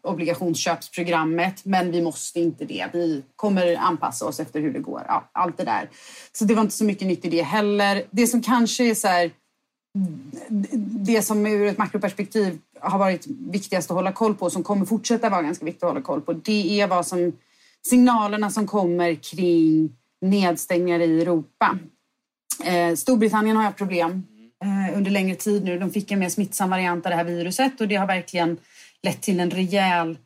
obligationsköpsprogrammet, 0.06 1.64
men 1.64 1.90
vi 1.90 2.02
måste 2.02 2.40
inte 2.40 2.64
det. 2.64 2.86
Vi 2.92 3.22
kommer 3.36 3.76
anpassa 3.76 4.26
oss 4.26 4.40
efter 4.40 4.60
hur 4.60 4.72
det 4.72 4.78
går. 4.78 5.04
Ja, 5.08 5.30
allt 5.32 5.56
det 5.56 5.64
där. 5.64 5.90
Så 6.32 6.44
det 6.44 6.54
var 6.54 6.62
inte 6.62 6.74
så 6.74 6.84
mycket 6.84 7.08
nytt 7.08 7.24
i 7.24 7.28
det 7.28 7.42
heller. 7.42 8.02
Det 8.10 8.26
som 8.26 8.42
kanske 8.42 8.90
är 8.90 8.94
så 8.94 9.08
här, 9.08 9.30
det 11.06 11.22
som 11.22 11.46
ur 11.46 11.66
ett 11.66 11.78
makroperspektiv 11.78 12.58
har 12.80 12.98
varit 12.98 13.26
viktigast 13.26 13.90
att 13.90 13.94
hålla 13.94 14.12
koll 14.12 14.34
på, 14.34 14.50
som 14.50 14.62
kommer 14.62 14.86
fortsätta 14.86 15.30
vara 15.30 15.42
ganska 15.42 15.64
viktigt 15.64 15.82
att 15.82 15.90
hålla 15.90 16.02
koll 16.02 16.20
på, 16.20 16.32
det 16.32 16.80
är 16.80 16.86
vad 16.86 17.06
som 17.06 17.32
signalerna 17.86 18.50
som 18.50 18.66
kommer 18.66 19.14
kring 19.14 19.90
nedstängningar 20.20 21.00
i 21.00 21.20
Europa. 21.22 21.78
Eh, 22.64 22.94
Storbritannien 22.94 23.56
har 23.56 23.64
haft 23.64 23.78
problem 23.78 24.22
eh, 24.64 24.96
under 24.96 25.10
längre 25.10 25.36
tid 25.36 25.64
nu. 25.64 25.78
De 25.78 25.90
fick 25.90 26.10
en 26.10 26.18
mer 26.18 26.28
smittsam 26.28 26.70
variant 26.70 27.06
av 27.06 27.10
det 27.10 27.16
här 27.16 27.24
viruset 27.24 27.80
och 27.80 27.88
det 27.88 27.96
har 27.96 28.06
verkligen 28.06 28.58
lett 29.02 29.22
till 29.22 29.40
en 29.40 29.50
rejäl 29.50 30.18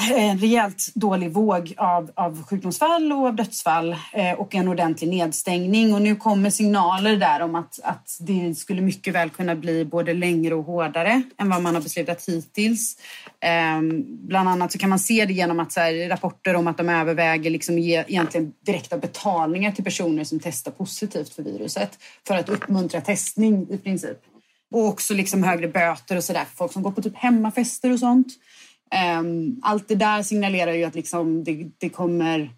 eh, 0.00 0.30
en 0.30 0.38
rejält 0.38 0.94
dålig 0.94 1.32
våg 1.32 1.74
av, 1.76 2.10
av 2.14 2.44
sjukdomsfall 2.44 3.12
och 3.12 3.26
av 3.26 3.36
dödsfall 3.36 3.96
eh, 4.12 4.32
och 4.32 4.54
en 4.54 4.68
ordentlig 4.68 5.08
nedstängning. 5.10 5.94
Och 5.94 6.02
nu 6.02 6.16
kommer 6.16 6.50
signaler 6.50 7.16
där 7.16 7.40
om 7.40 7.54
att, 7.54 7.80
att 7.82 8.16
det 8.20 8.54
skulle 8.54 8.80
mycket 8.80 9.14
väl 9.14 9.30
kunna 9.30 9.54
bli 9.54 9.84
både 9.84 10.14
längre 10.14 10.54
och 10.54 10.64
hårdare 10.64 11.22
än 11.38 11.50
vad 11.50 11.62
man 11.62 11.74
har 11.74 11.82
beslutat 11.82 12.28
hittills. 12.28 12.96
Eh, 13.40 13.80
bland 14.06 14.48
annat 14.48 14.72
så 14.72 14.78
kan 14.78 14.90
man 14.90 14.98
se 14.98 15.24
det 15.24 15.32
genom 15.32 15.60
att 15.60 15.72
så 15.72 15.80
här, 15.80 16.08
rapporter 16.08 16.54
om 16.54 16.66
att 16.66 16.78
de 16.78 16.88
överväger 16.88 17.50
liksom 17.50 17.78
ge 17.78 18.04
egentligen 18.08 18.52
direkta 18.66 18.98
betalningar 18.98 19.72
till 19.72 19.84
personer 19.84 20.24
som 20.24 20.40
testar 20.40 20.70
positivt 20.70 21.34
för 21.34 21.42
viruset 21.42 21.98
för 22.26 22.34
att 22.34 22.48
uppmuntra 22.48 23.00
testning 23.00 23.66
i 23.70 23.78
princip. 23.78 24.18
Och 24.70 24.86
också 24.86 25.14
liksom 25.14 25.42
högre 25.42 25.68
böter 25.68 26.16
och 26.16 26.24
sådär 26.24 26.44
för 26.44 26.56
folk 26.56 26.72
som 26.72 26.82
går 26.82 26.90
på 26.90 27.02
typ 27.02 27.16
hemmafester 27.16 27.92
och 27.92 27.98
sånt. 27.98 28.28
Um, 29.20 29.60
allt 29.62 29.88
det 29.88 29.94
där 29.94 30.22
signalerar 30.22 30.72
ju 30.72 30.84
att 30.84 30.94
liksom 30.94 31.44
det, 31.44 31.70
det, 31.78 31.88
kommer 31.88 32.50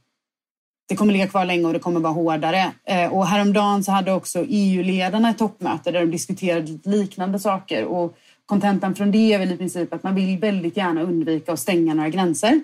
det 0.89 0.97
kommer 0.97 1.13
ligga 1.13 1.27
kvar 1.27 1.45
länge 1.45 1.67
och 1.67 1.73
det 1.73 1.79
kommer 1.79 2.01
vara 2.01 2.13
hårdare. 2.13 2.73
Eh, 2.85 3.13
och 3.13 3.27
häromdagen 3.27 3.85
så 3.85 3.93
hade 3.93 4.13
också 4.13 4.45
EU-ledarna 4.49 5.31
ett 5.31 5.39
toppmöte 5.39 5.91
där 5.91 6.01
de 6.01 6.11
diskuterade 6.11 6.79
liknande 6.85 7.39
saker. 7.39 7.85
Och 7.85 8.17
kontentan 8.47 8.95
från 8.95 9.11
det 9.11 9.33
är 9.33 9.39
väl 9.39 9.53
i 9.53 9.57
princip 9.57 9.93
att 9.93 10.03
man 10.03 10.15
vill 10.15 10.39
väldigt 10.39 10.77
gärna 10.77 11.03
undvika 11.03 11.53
att 11.53 11.61
stänga 11.61 11.95
några 11.95 12.09
gränser. 12.09 12.61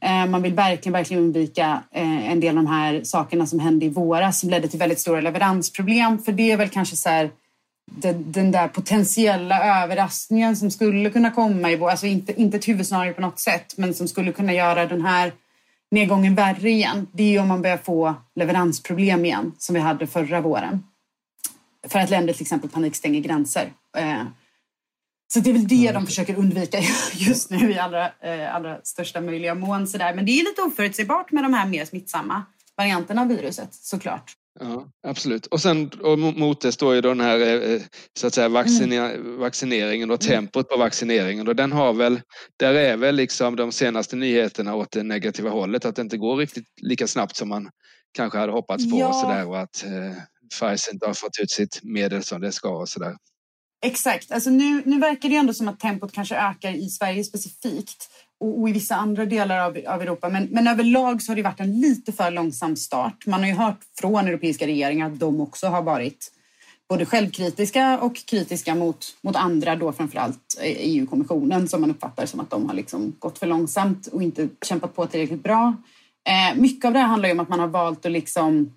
Eh, 0.00 0.26
man 0.26 0.42
vill 0.42 0.54
verkligen, 0.54 0.92
verkligen 0.92 1.22
undvika 1.22 1.82
eh, 1.92 2.30
en 2.32 2.40
del 2.40 2.58
av 2.58 2.64
de 2.64 2.70
här 2.70 3.04
sakerna 3.04 3.46
som 3.46 3.60
hände 3.60 3.86
i 3.86 3.88
våras 3.88 4.40
som 4.40 4.50
ledde 4.50 4.68
till 4.68 4.78
väldigt 4.78 5.00
stora 5.00 5.20
leveransproblem. 5.20 6.18
För 6.18 6.32
det 6.32 6.52
är 6.52 6.56
väl 6.56 6.68
kanske 6.68 6.96
så 6.96 7.08
här 7.08 7.30
den, 7.90 8.32
den 8.32 8.50
där 8.50 8.68
potentiella 8.68 9.82
överraskningen 9.82 10.56
som 10.56 10.70
skulle 10.70 11.10
kunna 11.10 11.30
komma 11.30 11.70
i 11.70 11.76
vår, 11.76 11.90
alltså 11.90 12.06
inte, 12.06 12.40
inte 12.40 12.56
ett 12.56 12.68
huvudscenario 12.68 13.12
på 13.12 13.20
något 13.20 13.38
sätt, 13.38 13.74
men 13.76 13.94
som 13.94 14.08
skulle 14.08 14.32
kunna 14.32 14.52
göra 14.52 14.86
den 14.86 15.04
här 15.04 15.32
nedgången 15.90 16.34
värre 16.34 16.70
igen. 16.70 17.06
Det 17.12 17.36
är 17.36 17.40
om 17.40 17.48
man 17.48 17.62
börjar 17.62 17.76
få 17.76 18.14
leveransproblem 18.34 19.24
igen 19.24 19.52
som 19.58 19.74
vi 19.74 19.80
hade 19.80 20.06
förra 20.06 20.40
våren. 20.40 20.84
För 21.88 21.98
att 21.98 22.10
länder 22.10 22.32
till 22.32 22.42
exempel 22.42 22.70
panikstänger 22.70 23.20
gränser. 23.20 23.72
Eh, 23.96 24.22
så 25.32 25.40
det 25.40 25.50
är 25.50 25.54
väl 25.54 25.68
det 25.68 25.92
de 25.92 26.06
försöker 26.06 26.34
undvika 26.34 26.78
just 27.12 27.50
nu 27.50 27.72
i 27.72 27.78
allra, 27.78 28.06
eh, 28.20 28.54
allra 28.54 28.80
största 28.82 29.20
möjliga 29.20 29.54
mån. 29.54 29.86
Men 29.98 30.26
det 30.26 30.32
är 30.32 30.44
lite 30.44 30.62
oförutsägbart 30.62 31.32
med 31.32 31.44
de 31.44 31.54
här 31.54 31.66
mer 31.66 31.84
smittsamma 31.84 32.42
varianterna 32.76 33.22
av 33.22 33.28
viruset 33.28 33.74
såklart. 33.74 34.36
Ja, 34.58 34.90
absolut. 35.06 35.46
Och 35.46 35.60
sen 35.60 35.88
och 35.88 36.18
mot 36.18 36.60
det 36.60 36.72
står 36.72 36.94
ju 36.94 37.00
då 37.00 37.08
den 37.08 37.20
här 37.20 37.40
eh, 37.40 37.72
eh, 37.72 37.82
så 38.18 38.26
att 38.26 38.34
säga 38.34 38.48
vacciner, 38.48 39.18
vaccineringen 39.38 40.10
och 40.10 40.24
mm. 40.24 40.36
tempot 40.36 40.68
på 40.68 40.76
vaccineringen 40.76 41.48
och 41.48 41.56
den 41.56 41.72
har 41.72 41.92
väl, 41.92 42.20
där 42.56 42.74
är 42.74 42.96
väl 42.96 43.14
liksom 43.14 43.56
de 43.56 43.72
senaste 43.72 44.16
nyheterna 44.16 44.74
åt 44.74 44.90
det 44.90 45.02
negativa 45.02 45.50
hållet 45.50 45.84
att 45.84 45.96
det 45.96 46.02
inte 46.02 46.16
går 46.16 46.36
riktigt 46.36 46.66
lika 46.82 47.06
snabbt 47.06 47.36
som 47.36 47.48
man 47.48 47.70
kanske 48.12 48.38
hade 48.38 48.52
hoppats 48.52 48.90
på 48.90 48.98
ja. 48.98 49.08
och 49.08 49.14
sådär 49.14 49.48
och 49.48 49.58
att 49.58 49.84
eh, 49.84 50.22
Pfizer 50.50 50.92
inte 50.92 51.06
har 51.06 51.14
fått 51.14 51.40
ut 51.42 51.50
sitt 51.50 51.80
medel 51.82 52.22
som 52.22 52.40
det 52.40 52.52
ska 52.52 52.68
och 52.68 52.88
sådär. 52.88 53.16
Exakt, 53.82 54.32
alltså 54.32 54.50
nu, 54.50 54.82
nu 54.86 54.98
verkar 54.98 55.28
det 55.28 55.36
ändå 55.36 55.54
som 55.54 55.68
att 55.68 55.80
tempot 55.80 56.12
kanske 56.12 56.36
ökar 56.36 56.74
i 56.74 56.88
Sverige 56.88 57.24
specifikt 57.24 58.08
och, 58.40 58.68
i 58.68 58.72
vissa 58.72 58.94
andra 58.94 59.24
delar 59.24 59.58
av, 59.58 59.78
av 59.86 60.02
Europa. 60.02 60.28
Men, 60.28 60.44
men 60.50 60.66
överlag 60.66 61.22
så 61.22 61.32
har 61.32 61.36
det 61.36 61.42
varit 61.42 61.60
en 61.60 61.80
lite 61.80 62.12
för 62.12 62.30
långsam 62.30 62.76
start. 62.76 63.26
Man 63.26 63.40
har 63.40 63.46
ju 63.46 63.54
hört 63.54 63.80
från 64.00 64.28
europeiska 64.28 64.66
regeringar 64.66 65.06
att 65.06 65.20
de 65.20 65.40
också 65.40 65.66
har 65.66 65.82
varit 65.82 66.32
både 66.88 67.06
självkritiska 67.06 67.98
och 67.98 68.16
kritiska 68.16 68.74
mot, 68.74 69.06
mot 69.22 69.36
andra, 69.36 69.76
då 69.76 69.92
framförallt 69.92 70.60
EU-kommissionen 70.62 71.68
som 71.68 71.80
man 71.80 71.90
uppfattar 71.90 72.26
som 72.26 72.40
att 72.40 72.50
de 72.50 72.66
har 72.66 72.74
liksom 72.74 73.16
gått 73.18 73.38
för 73.38 73.46
långsamt 73.46 74.06
och 74.06 74.22
inte 74.22 74.48
kämpat 74.66 74.96
på 74.96 75.06
tillräckligt 75.06 75.42
bra. 75.42 75.76
Eh, 76.28 76.60
mycket 76.60 76.84
av 76.84 76.92
det 76.92 76.98
här 76.98 77.06
handlar 77.06 77.28
ju 77.28 77.32
om 77.32 77.40
att 77.40 77.48
man 77.48 77.60
har 77.60 77.66
valt 77.66 78.06
att 78.06 78.12
liksom 78.12 78.72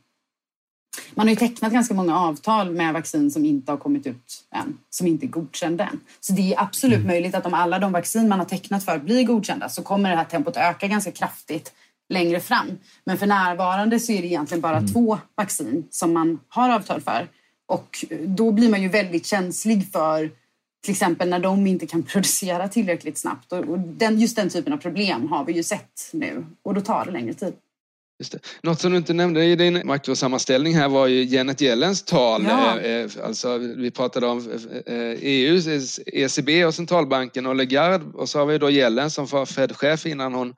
man 1.16 1.28
har 1.28 1.30
ju 1.30 1.36
tecknat 1.36 1.74
ganska 1.74 1.94
många 1.94 2.20
avtal 2.20 2.72
med 2.72 2.94
vaccin 2.94 3.32
som 3.32 3.46
inte 3.46 3.72
har 3.72 3.78
kommit 3.78 4.08
ut 4.08 4.44
än, 4.52 4.78
som 4.90 5.08
inte 5.08 5.26
är 5.26 5.28
godkända 5.28 5.84
än. 5.84 6.00
Så 6.20 6.34
det 6.34 6.54
är 6.54 6.62
absolut 6.62 6.96
mm. 6.96 7.08
möjligt 7.08 7.36
att 7.36 7.46
om 7.46 7.54
alla 7.54 7.80
de 7.80 7.92
vaccin 7.92 8.30
man 8.30 8.40
har 8.40 8.46
tecknat 8.46 8.86
för 8.86 9.00
blir 9.00 9.24
godkända 9.24 9.70
så 9.70 9.84
kommer 9.84 10.10
det 10.10 10.16
här 10.16 10.26
tempot 10.26 10.58
öka 10.58 10.88
ganska 10.88 11.12
kraftigt 11.12 11.74
längre 12.10 12.40
fram. 12.40 12.68
Men 13.06 13.18
för 13.18 13.28
närvarande 13.28 14.00
så 14.00 14.12
är 14.12 14.22
det 14.22 14.28
egentligen 14.28 14.62
bara 14.62 14.78
mm. 14.78 14.94
två 14.94 15.18
vaccin 15.36 15.88
som 15.90 16.14
man 16.14 16.40
har 16.48 16.70
avtal 16.70 17.02
för. 17.02 17.28
Och 17.66 18.06
då 18.26 18.52
blir 18.52 18.70
man 18.70 18.82
ju 18.82 18.90
väldigt 18.90 19.26
känslig 19.26 19.92
för 19.92 20.32
till 20.84 20.92
exempel 20.92 21.30
när 21.30 21.40
de 21.40 21.68
inte 21.68 21.88
kan 21.88 22.04
producera 22.14 22.68
tillräckligt 22.68 23.18
snabbt. 23.18 23.52
Och 23.52 23.80
den, 23.80 24.20
just 24.20 24.36
den 24.36 24.50
typen 24.50 24.74
av 24.74 24.78
problem 24.78 25.28
har 25.28 25.46
vi 25.46 25.54
ju 25.54 25.64
sett 25.64 26.10
nu 26.14 26.46
och 26.64 26.74
då 26.74 26.82
tar 26.82 27.06
det 27.06 27.12
längre 27.12 27.34
tid. 27.34 27.54
Något 28.62 28.82
som 28.82 28.92
du 28.92 28.98
inte 28.98 29.14
nämnde 29.14 29.46
i 29.46 29.56
din 29.56 29.82
makrosammanställning 29.88 30.76
här 30.76 30.90
var 30.90 31.08
ju 31.08 31.24
Janet 31.24 31.62
Yellens 31.62 32.04
tal. 32.04 32.44
Ja. 32.50 32.80
Eh, 32.80 32.92
eh, 32.92 33.10
alltså, 33.24 33.58
vi 33.58 33.92
pratade 33.92 34.28
om 34.28 34.50
EU, 35.20 35.58
eh, 35.58 35.82
ECB 36.06 36.66
och 36.66 36.76
centralbanken 36.76 37.46
och 37.46 37.56
Lagarde 37.56 38.06
och 38.14 38.30
så 38.30 38.40
har 38.40 38.46
vi 38.46 38.58
då 38.58 38.72
Yellen 38.72 39.12
som 39.12 39.26
var 39.26 39.46
Fed-chef 39.46 40.06
innan 40.06 40.34
hon 40.34 40.54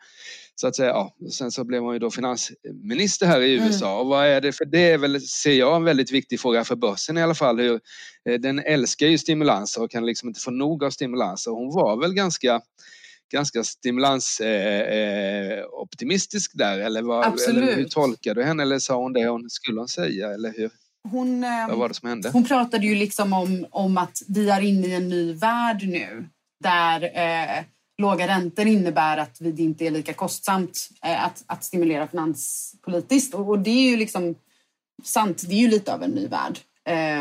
så 0.56 0.68
att 0.68 0.76
säga, 0.76 0.90
ja, 0.90 1.16
sen 1.32 1.52
så 1.52 1.64
blev 1.64 1.82
hon 1.82 1.94
ju 1.94 2.00
då 2.00 2.12
finansminister 2.12 3.26
här 3.26 3.42
i. 3.42 3.54
USA. 3.54 3.88
Mm. 3.88 4.00
Och 4.00 4.08
vad 4.08 4.26
är 4.26 4.42
det? 4.42 4.52
För 4.52 4.66
det 4.66 4.92
är 4.92 4.98
väl, 4.98 5.22
ser 5.22 5.54
jag, 5.54 5.76
en 5.76 5.84
väldigt 5.84 6.12
viktig 6.12 6.40
fråga 6.40 6.64
för 6.64 6.76
börsen 6.76 7.18
i 7.18 7.24
alla 7.24 7.36
fall. 7.36 7.60
Hur, 7.60 7.80
den 8.40 8.60
älskar 8.60 9.08
ju 9.08 9.18
stimulanser 9.18 9.84
och 9.84 9.92
kan 9.92 10.06
liksom 10.06 10.30
inte 10.30 10.40
få 10.40 10.52
nog 10.52 10.84
av 10.84 10.90
stimulanser. 10.90 11.52
Hon 11.52 11.74
var 11.74 12.02
väl 12.02 12.14
ganska 12.14 12.62
ganska 13.36 13.64
stimulansoptimistisk 13.64 16.54
eh, 16.54 16.58
där 16.58 16.80
eller, 16.80 17.02
vad, 17.02 17.40
eller 17.50 17.76
hur 17.76 17.84
tolkar 17.84 18.36
du 18.36 18.44
henne 18.44 18.64
eller 18.64 18.80
sa 18.80 18.96
hon 18.96 19.14
det 19.14 19.28
hon 19.28 19.50
skulle 19.50 19.80
hon 19.80 19.88
säga 19.88 20.34
eller 20.34 20.54
hur? 20.58 20.70
Hon, 21.12 21.44
eh, 21.44 21.68
vad 21.70 21.78
var 21.78 21.88
det 21.88 21.94
som 21.94 22.10
hände? 22.10 22.30
Hon 22.30 22.46
pratade 22.46 22.88
ju 22.88 22.96
liksom 22.96 23.34
om, 23.34 23.66
om 23.72 23.98
att 23.98 24.22
vi 24.28 24.50
är 24.50 24.62
inne 24.62 24.88
i 24.88 24.94
en 24.94 25.10
ny 25.10 25.34
värld 25.34 25.84
nu 25.84 26.26
där 26.64 27.04
eh, 27.04 27.64
låga 27.98 28.28
räntor 28.28 28.68
innebär 28.68 29.18
att 29.18 29.38
det 29.40 29.64
inte 29.64 29.86
är 29.86 29.92
lika 29.92 30.14
kostsamt 30.14 30.90
eh, 31.06 31.26
att, 31.26 31.44
att 31.48 31.64
stimulera 31.64 32.08
finanspolitiskt 32.08 33.34
och, 33.34 33.50
och, 33.50 33.60
det 33.60 33.70
är 33.70 33.90
ju 33.90 33.98
liksom 33.98 34.36
sant, 35.04 35.44
det 35.48 35.56
är 35.56 35.60
ju 35.60 35.68
lite 35.68 35.94
av 35.94 36.04
en 36.04 36.12
ny 36.12 36.28
värld. 36.28 36.60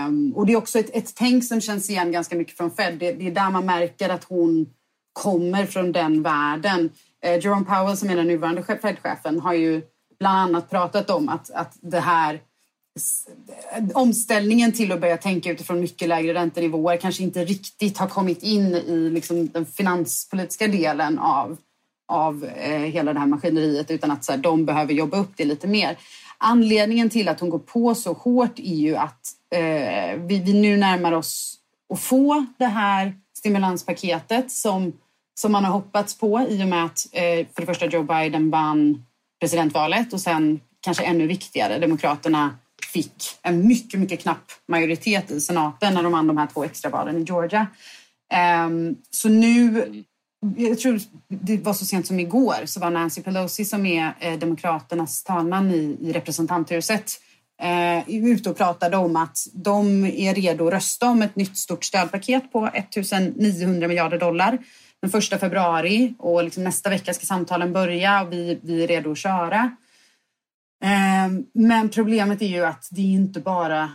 Um, 0.06 0.32
och 0.36 0.46
det 0.46 0.52
är 0.52 0.56
också 0.56 0.78
ett, 0.78 0.96
ett 0.96 1.14
tänk 1.14 1.44
som 1.44 1.60
känns 1.60 1.90
igen 1.90 2.12
ganska 2.12 2.36
mycket 2.36 2.56
från 2.56 2.70
Fed. 2.70 2.98
Det, 2.98 3.12
det 3.12 3.26
är 3.26 3.30
där 3.30 3.50
man 3.50 3.66
märker 3.66 4.08
att 4.08 4.24
hon 4.24 4.66
kommer 5.14 5.66
från 5.66 5.92
den 5.92 6.22
världen. 6.22 6.90
Eh, 7.22 7.44
Jerome 7.44 7.64
Powell 7.64 7.96
som 7.96 8.10
är 8.10 8.16
den 8.16 8.26
nuvarande 8.26 8.62
Fed-chefen 8.62 9.40
har 9.40 9.54
ju 9.54 9.82
bland 10.18 10.38
annat 10.38 10.70
pratat 10.70 11.10
om 11.10 11.28
att, 11.28 11.50
att 11.50 11.76
det 11.80 12.00
här 12.00 12.40
omställningen 13.94 14.72
till 14.72 14.92
att 14.92 15.00
börja 15.00 15.16
tänka 15.16 15.50
utifrån 15.50 15.80
mycket 15.80 16.08
lägre 16.08 16.34
räntenivåer 16.34 16.96
kanske 16.96 17.22
inte 17.22 17.44
riktigt 17.44 17.98
har 17.98 18.06
kommit 18.06 18.42
in 18.42 18.74
i 18.74 19.10
liksom 19.10 19.48
den 19.48 19.66
finanspolitiska 19.66 20.68
delen 20.68 21.18
av, 21.18 21.56
av 22.08 22.44
eh, 22.44 22.80
hela 22.80 23.12
det 23.12 23.18
här 23.18 23.26
maskineriet 23.26 23.90
utan 23.90 24.10
att 24.10 24.24
så 24.24 24.32
här, 24.32 24.38
de 24.38 24.64
behöver 24.64 24.92
jobba 24.92 25.18
upp 25.18 25.32
det 25.36 25.44
lite 25.44 25.66
mer. 25.66 25.98
Anledningen 26.38 27.10
till 27.10 27.28
att 27.28 27.40
hon 27.40 27.50
går 27.50 27.58
på 27.58 27.94
så 27.94 28.12
hårt 28.12 28.58
är 28.58 28.74
ju 28.74 28.96
att 28.96 29.28
eh, 29.50 30.18
vi, 30.18 30.42
vi 30.44 30.52
nu 30.52 30.76
närmar 30.76 31.12
oss 31.12 31.58
att 31.92 32.00
få 32.00 32.46
det 32.58 32.66
här 32.66 33.14
stimulanspaketet 33.36 34.50
som 34.50 34.92
som 35.34 35.52
man 35.52 35.64
har 35.64 35.72
hoppats 35.72 36.18
på 36.18 36.46
i 36.48 36.64
och 36.64 36.68
med 36.68 36.84
att 36.84 37.06
eh, 37.12 37.46
för 37.54 37.60
det 37.60 37.66
första 37.66 37.86
Joe 37.86 38.02
Biden 38.02 38.50
vann 38.50 39.04
presidentvalet 39.40 40.12
och 40.12 40.20
sen 40.20 40.60
kanske 40.80 41.04
ännu 41.04 41.26
viktigare, 41.26 41.78
Demokraterna 41.78 42.58
fick 42.92 43.38
en 43.42 43.66
mycket, 43.66 44.00
mycket 44.00 44.20
knapp 44.20 44.52
majoritet 44.68 45.30
i 45.30 45.40
senaten 45.40 45.94
när 45.94 46.02
de 46.02 46.12
vann 46.12 46.26
de 46.26 46.38
här 46.38 46.46
två 46.46 46.64
extravalen 46.64 47.18
i 47.18 47.24
Georgia. 47.24 47.66
Ehm, 48.32 48.96
så 49.10 49.28
nu, 49.28 49.84
jag 50.56 50.78
tror 50.78 51.00
det 51.28 51.56
var 51.56 51.72
så 51.72 51.84
sent 51.84 52.06
som 52.06 52.20
igår, 52.20 52.66
så 52.66 52.80
var 52.80 52.90
Nancy 52.90 53.22
Pelosi 53.22 53.64
som 53.64 53.86
är 53.86 54.14
eh, 54.20 54.38
Demokraternas 54.38 55.24
talman 55.24 55.70
i, 55.70 55.98
i 56.00 56.12
representanthuset 56.12 57.20
eh, 57.62 58.08
ute 58.08 58.50
och 58.50 58.56
pratade 58.56 58.96
om 58.96 59.16
att 59.16 59.38
de 59.52 60.04
är 60.04 60.34
redo 60.34 60.66
att 60.66 60.72
rösta 60.72 61.08
om 61.08 61.22
ett 61.22 61.36
nytt 61.36 61.56
stort 61.56 61.84
stödpaket 61.84 62.52
på 62.52 62.70
1 62.74 62.96
900 63.36 63.88
miljarder 63.88 64.18
dollar 64.18 64.58
den 65.04 65.10
första 65.10 65.38
februari 65.38 66.14
och 66.18 66.44
liksom 66.44 66.64
nästa 66.64 66.90
vecka 66.90 67.14
ska 67.14 67.26
samtalen 67.26 67.72
börja 67.72 68.22
och 68.22 68.32
vi, 68.32 68.58
vi 68.62 68.82
är 68.84 68.88
redo 68.88 69.12
att 69.12 69.18
köra. 69.18 69.76
Ehm, 70.84 71.44
men 71.54 71.88
problemet 71.88 72.42
är 72.42 72.46
ju 72.46 72.64
att 72.64 72.88
det 72.90 73.00
är 73.00 73.12
inte 73.12 73.40
bara 73.40 73.90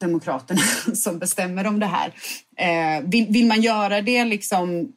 Demokraterna 0.00 0.60
som 0.94 1.18
bestämmer 1.18 1.66
om 1.66 1.80
det 1.80 1.86
här. 1.86 2.12
Ehm, 2.56 3.10
vill, 3.10 3.26
vill 3.26 3.46
man 3.46 3.60
göra 3.60 4.00
det 4.00 4.24
liksom 4.24 4.92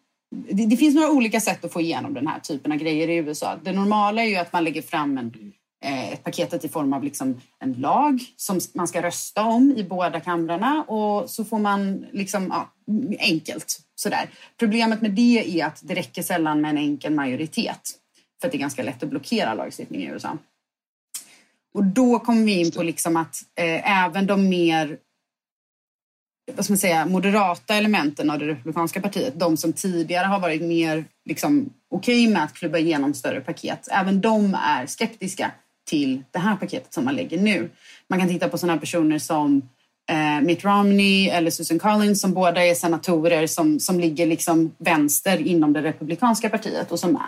det, 0.50 0.66
det, 0.66 0.78
finns 0.78 0.96
några 0.96 1.12
olika 1.12 1.40
sätt 1.40 1.66
att 1.66 1.74
få 1.74 1.82
igenom 1.82 2.14
den 2.14 2.28
här 2.28 2.40
typen 2.40 2.72
av 2.72 2.78
grejer 2.78 3.08
i 3.08 3.16
USA. 3.16 3.56
Det 3.64 3.72
normala 3.72 4.24
är 4.24 4.28
ju 4.28 4.36
att 4.36 4.54
man 4.54 4.64
lägger 4.64 4.82
fram 4.82 5.18
en, 5.18 5.45
ett 5.86 6.24
paketet 6.24 6.66
i 6.66 6.70
form 6.70 6.94
av 6.94 7.04
liksom 7.04 7.42
en 7.60 7.74
lag 7.74 8.20
som 8.36 8.60
man 8.74 8.88
ska 8.88 9.02
rösta 9.02 9.44
om 9.44 9.74
i 9.78 9.84
båda 9.84 10.20
kamrarna 10.20 10.84
och 10.84 11.30
så 11.30 11.46
får 11.46 11.60
man 11.60 12.06
liksom, 12.12 12.48
ja, 12.50 12.74
enkelt 13.20 13.80
sådär. 13.96 14.30
Problemet 14.58 15.02
med 15.02 15.12
det 15.12 15.62
är 15.62 15.66
att 15.66 15.80
det 15.84 15.96
räcker 15.96 16.22
sällan 16.22 16.62
med 16.62 16.70
en 16.70 16.78
enkel 16.78 17.14
majoritet. 17.14 17.92
för 18.42 18.48
att 18.48 18.52
det 18.52 18.58
är 18.58 18.60
ganska 18.60 18.84
lätt 18.84 19.04
att 19.04 19.10
blockera 19.10 19.54
lagstiftning 19.54 20.02
i 20.02 20.06
USA. 20.06 20.38
Och 21.74 21.84
då 21.84 22.20
kommer 22.20 22.44
vi 22.44 22.60
in 22.60 22.72
på 22.72 22.84
liksom 22.84 23.18
att 23.18 23.36
eh, 23.60 24.04
även 24.04 24.28
de 24.28 24.50
mer 24.50 24.98
vad 26.54 26.66
ska 26.66 26.72
man 26.72 26.78
säga, 26.78 27.06
moderata 27.06 27.76
elementen 27.76 28.30
av 28.30 28.40
det 28.40 28.48
republikanska 28.48 29.02
partiet, 29.02 29.40
de 29.40 29.58
som 29.58 29.74
tidigare 29.74 30.26
har 30.26 30.40
varit 30.40 30.62
mer 30.62 31.06
liksom, 31.26 31.70
okej 31.92 32.24
okay 32.24 32.34
med 32.34 32.44
att 32.44 32.54
klubba 32.54 32.78
igenom 32.78 33.14
större 33.14 33.42
paket, 33.42 33.88
även 33.92 34.22
de 34.22 34.54
är 34.54 34.86
skeptiska 34.86 35.52
till 35.86 36.24
det 36.32 36.40
här 36.40 36.56
paketet 36.56 36.94
som 36.94 37.06
man 37.06 37.16
lägger 37.16 37.38
nu. 37.38 37.70
Man 38.08 38.20
kan 38.20 38.30
titta 38.30 38.50
på 38.50 38.58
sådana 38.58 38.80
personer 38.80 39.20
som 39.20 39.62
eh, 40.10 40.42
Mitt 40.42 40.66
Romney 40.66 41.30
eller 41.30 41.52
Susan 41.52 41.80
Collins 41.80 42.22
som 42.22 42.34
båda 42.34 42.66
är 42.66 42.76
senatorer 42.76 43.48
som, 43.48 43.80
som 43.80 44.00
ligger 44.00 44.26
liksom 44.26 44.72
vänster 44.78 45.48
inom 45.48 45.74
det 45.74 45.82
republikanska 45.82 46.50
partiet 46.50 46.92
och 46.92 47.00
som 47.00 47.20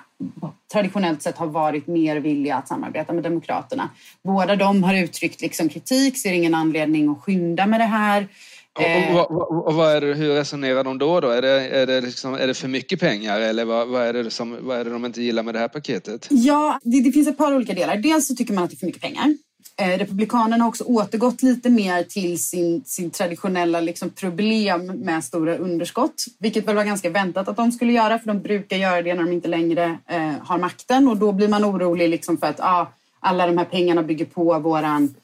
traditionellt 0.72 1.22
sett 1.22 1.38
har 1.38 1.48
varit 1.48 1.88
mer 1.88 2.18
villiga 2.18 2.56
att 2.56 2.68
samarbeta 2.68 3.14
med 3.14 3.24
Demokraterna. 3.24 3.90
Båda 4.24 4.56
de 4.56 4.84
har 4.84 4.96
uttryckt 4.96 5.42
liksom 5.42 5.70
kritik, 5.70 6.18
ser 6.18 6.34
ingen 6.34 6.56
anledning 6.56 7.10
att 7.10 7.22
skynda 7.22 7.68
med 7.68 7.80
det 7.80 7.86
här. 7.86 8.28
Och, 8.78 8.84
och, 8.84 8.90
eh. 8.90 9.16
och, 9.16 9.68
och 9.68 9.74
vad 9.74 9.96
är 9.96 10.02
det, 10.02 10.14
hur 10.14 10.36
resonerar 10.36 10.84
de 10.84 10.98
då? 10.98 11.20
då? 11.20 11.30
Är, 11.30 11.42
det, 11.42 11.50
är, 11.50 11.88
det 11.88 12.02
liksom, 12.02 12.34
är 12.34 12.48
det 12.48 12.54
för 12.54 12.68
mycket 12.68 13.00
pengar 13.00 13.40
eller 13.40 13.66
vad, 13.66 13.88
vad, 13.88 14.02
är 14.02 14.14
det 14.14 14.32
som, 14.32 14.58
vad 14.62 14.78
är 14.80 14.84
det 14.84 14.90
de 14.90 15.06
inte 15.06 15.22
gillar 15.22 15.44
med 15.44 15.56
det 15.56 15.60
här 15.60 15.68
paketet? 15.68 16.28
Ja, 16.30 16.80
det, 16.84 17.02
det 17.02 17.12
finns 17.12 17.28
ett 17.28 17.38
par 17.38 17.56
olika 17.56 17.74
delar. 17.74 17.98
Dels 17.98 18.28
så 18.28 18.36
tycker 18.36 18.54
man 18.54 18.64
att 18.64 18.70
det 18.70 18.76
är 18.76 18.78
för 18.78 18.86
mycket 18.86 19.02
pengar. 19.02 19.36
Eh, 19.80 19.98
Republikanerna 19.98 20.64
har 20.64 20.70
också 20.70 20.84
återgått 20.84 21.44
lite 21.44 21.70
mer 21.70 22.04
till 22.04 22.44
sin, 22.44 22.84
sin 22.86 23.12
traditionella 23.12 23.82
liksom, 23.82 24.10
problem 24.10 24.86
med 24.86 25.24
stora 25.24 25.58
underskott. 25.58 26.26
Vilket 26.40 26.68
väl 26.68 26.76
var 26.76 26.84
ganska 26.84 27.10
väntat 27.10 27.48
att 27.48 27.56
de 27.56 27.72
skulle 27.72 27.94
göra 27.94 28.20
för 28.20 28.28
de 28.28 28.42
brukar 28.42 28.78
göra 28.78 29.02
det 29.02 29.14
när 29.14 29.24
de 29.24 29.32
inte 29.32 29.48
längre 29.48 29.98
eh, 30.10 30.32
har 30.44 30.58
makten 30.58 31.08
och 31.08 31.18
då 31.18 31.32
blir 31.32 31.48
man 31.48 31.66
orolig 31.66 32.10
liksom, 32.10 32.38
för 32.38 32.48
att 32.48 32.60
ah, 32.60 32.88
alla 33.20 33.48
de 33.48 33.58
här 33.58 33.66
pengarna 33.66 34.04
bygger 34.04 34.26
på 34.26 34.60
våran 34.60 35.16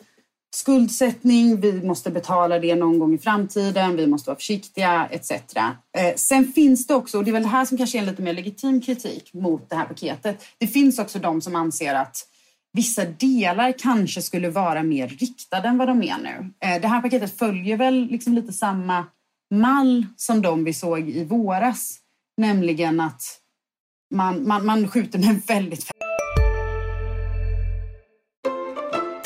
skuldsättning, 0.55 1.62
vi 1.62 1.83
måste 1.83 2.12
betala 2.12 2.60
det 2.60 2.75
någon 2.75 3.00
gång 3.00 3.13
i 3.13 3.17
framtiden, 3.17 3.95
vi 3.95 4.07
måste 4.07 4.29
vara 4.29 4.38
försiktiga 4.38 5.07
etc. 5.12 5.31
Eh, 5.31 6.15
sen 6.15 6.53
finns 6.53 6.88
det 6.88 6.95
också, 6.95 7.17
och 7.17 7.24
det 7.24 7.31
är 7.31 7.33
väl 7.33 7.43
det 7.43 7.50
här 7.50 7.65
som 7.65 7.77
kanske 7.77 7.98
är 7.98 8.00
en 8.00 8.05
lite 8.05 8.22
mer 8.22 8.33
legitim 8.33 8.81
kritik 8.81 9.33
mot 9.33 9.69
det 9.69 9.75
här 9.75 9.86
paketet. 9.86 10.45
Det 10.57 10.67
finns 10.67 11.00
också 11.00 11.19
de 11.19 11.41
som 11.41 11.55
anser 11.55 11.95
att 11.95 12.27
vissa 12.74 13.05
delar 13.05 13.74
kanske 13.79 14.22
skulle 14.22 14.50
vara 14.50 14.83
mer 14.83 15.07
riktade 15.07 15.67
än 15.67 15.77
vad 15.77 15.88
de 15.88 16.03
är 16.03 16.17
nu. 16.17 16.51
Eh, 16.60 16.81
det 16.81 16.88
här 16.88 17.01
paketet 17.01 17.38
följer 17.38 17.77
väl 17.77 18.07
liksom 18.07 18.33
lite 18.33 18.53
samma 18.53 19.05
mall 19.53 20.05
som 20.15 20.41
de 20.41 20.63
vi 20.63 20.74
såg 20.74 21.10
i 21.10 21.24
våras, 21.24 21.98
nämligen 22.38 23.00
att 23.00 23.22
man, 24.13 24.48
man, 24.48 24.65
man 24.65 24.88
skjuter 24.88 25.19
med 25.19 25.41
väldigt 25.48 25.83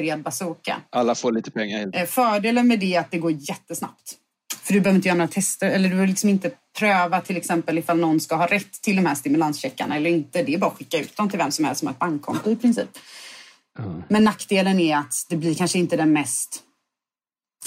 bred 0.00 0.22
bazooka. 0.22 0.80
Alla 0.90 1.14
får 1.14 1.32
lite 1.32 1.50
pengar. 1.50 1.90
Eh, 1.92 2.06
fördelen 2.06 2.68
med 2.68 2.80
det 2.80 2.94
är 2.94 3.00
att 3.00 3.10
det 3.10 3.18
går 3.18 3.32
jättesnabbt. 3.32 4.16
För 4.62 4.74
du 4.74 4.80
behöver 4.80 4.96
inte 4.96 5.08
göra 5.08 5.18
några 5.18 5.28
tester 5.28 5.70
eller 5.70 5.88
du 5.88 5.94
behöver 5.94 6.08
liksom 6.08 6.30
inte 6.30 6.50
pröva 6.78 7.20
till 7.20 7.36
exempel 7.36 7.78
ifall 7.78 7.98
någon 7.98 8.20
ska 8.20 8.36
ha 8.36 8.46
rätt 8.46 8.72
till 8.82 8.96
de 8.96 9.06
här 9.06 9.14
stimulanscheckarna 9.14 9.96
eller 9.96 10.10
inte. 10.10 10.42
Det 10.42 10.54
är 10.54 10.58
bara 10.58 10.70
att 10.70 10.78
skicka 10.78 10.98
ut 10.98 11.16
dem 11.16 11.30
till 11.30 11.38
vem 11.38 11.50
som 11.50 11.64
helst 11.64 11.78
som 11.78 11.86
har 11.86 11.92
ett 11.92 11.98
bankkonto 11.98 12.50
i 12.50 12.56
princip. 12.56 12.88
Mm. 13.78 14.02
Men 14.08 14.24
nackdelen 14.24 14.80
är 14.80 14.96
att 14.96 15.14
det 15.28 15.36
blir 15.36 15.54
kanske 15.54 15.78
inte 15.78 15.96
den 15.96 16.12
mest 16.12 16.62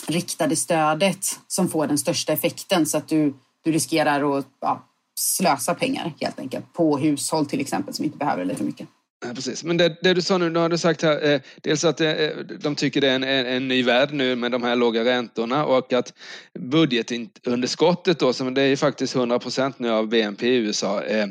riktade 0.07 0.55
stödet 0.55 1.25
som 1.47 1.69
får 1.69 1.87
den 1.87 1.97
största 1.97 2.33
effekten 2.33 2.85
så 2.85 2.97
att 2.97 3.07
du, 3.07 3.33
du 3.63 3.71
riskerar 3.71 4.37
att 4.37 4.47
ja, 4.61 4.83
slösa 5.19 5.75
pengar 5.75 6.13
helt 6.21 6.39
enkelt 6.39 6.73
på 6.73 6.97
hushåll 6.97 7.45
till 7.45 7.61
exempel 7.61 7.93
som 7.93 8.05
inte 8.05 8.17
behöver 8.17 8.45
lika 8.45 8.63
mycket. 8.63 8.87
Ja, 9.25 9.33
precis. 9.33 9.63
Men 9.63 9.77
det, 9.77 9.97
det, 10.01 10.13
du 10.13 10.21
sa 10.21 10.37
nu, 10.37 10.49
nu 10.49 10.59
har 10.59 10.69
du 10.69 10.77
sagt 10.77 11.01
här, 11.01 11.33
eh, 11.33 11.41
dels 11.61 11.83
att 11.83 12.01
eh, 12.01 12.13
de 12.59 12.75
tycker 12.75 13.01
det 13.01 13.09
är 13.09 13.15
en, 13.15 13.23
en, 13.23 13.45
en, 13.45 13.67
ny 13.67 13.83
värld 13.83 14.13
nu 14.13 14.35
med 14.35 14.51
de 14.51 14.63
här 14.63 14.75
låga 14.75 15.03
räntorna 15.03 15.65
och 15.65 15.93
att 15.93 16.13
budgetunderskottet 16.59 18.19
då, 18.19 18.33
som 18.33 18.53
det 18.53 18.61
är 18.61 18.75
faktiskt 18.75 19.15
100 19.15 19.39
procent 19.39 19.79
nu 19.79 19.89
av 19.89 20.07
BNP 20.07 20.47
i 20.47 20.55
USA, 20.55 21.03
eh, 21.03 21.27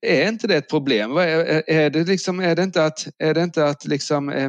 är 0.00 0.28
inte 0.28 0.46
det 0.46 0.56
ett 0.56 0.68
problem? 0.68 1.16
Är, 1.16 1.70
är, 1.70 1.90
det, 1.90 2.04
liksom, 2.04 2.40
är 2.40 2.56
det 2.56 2.62
inte 2.62 2.84
att, 2.84 3.06
är 3.18 3.34
det 3.34 3.42
inte 3.42 3.64
att 3.64 3.84
liksom, 3.84 4.28
eh, 4.28 4.48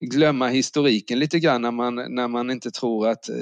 glömma 0.00 0.48
historiken 0.48 1.18
lite 1.18 1.38
grann 1.38 1.62
när 1.62 1.70
man, 1.70 1.94
när 1.94 2.28
man 2.28 2.50
inte 2.50 2.70
tror 2.70 3.08
att 3.08 3.28
eh, 3.28 3.34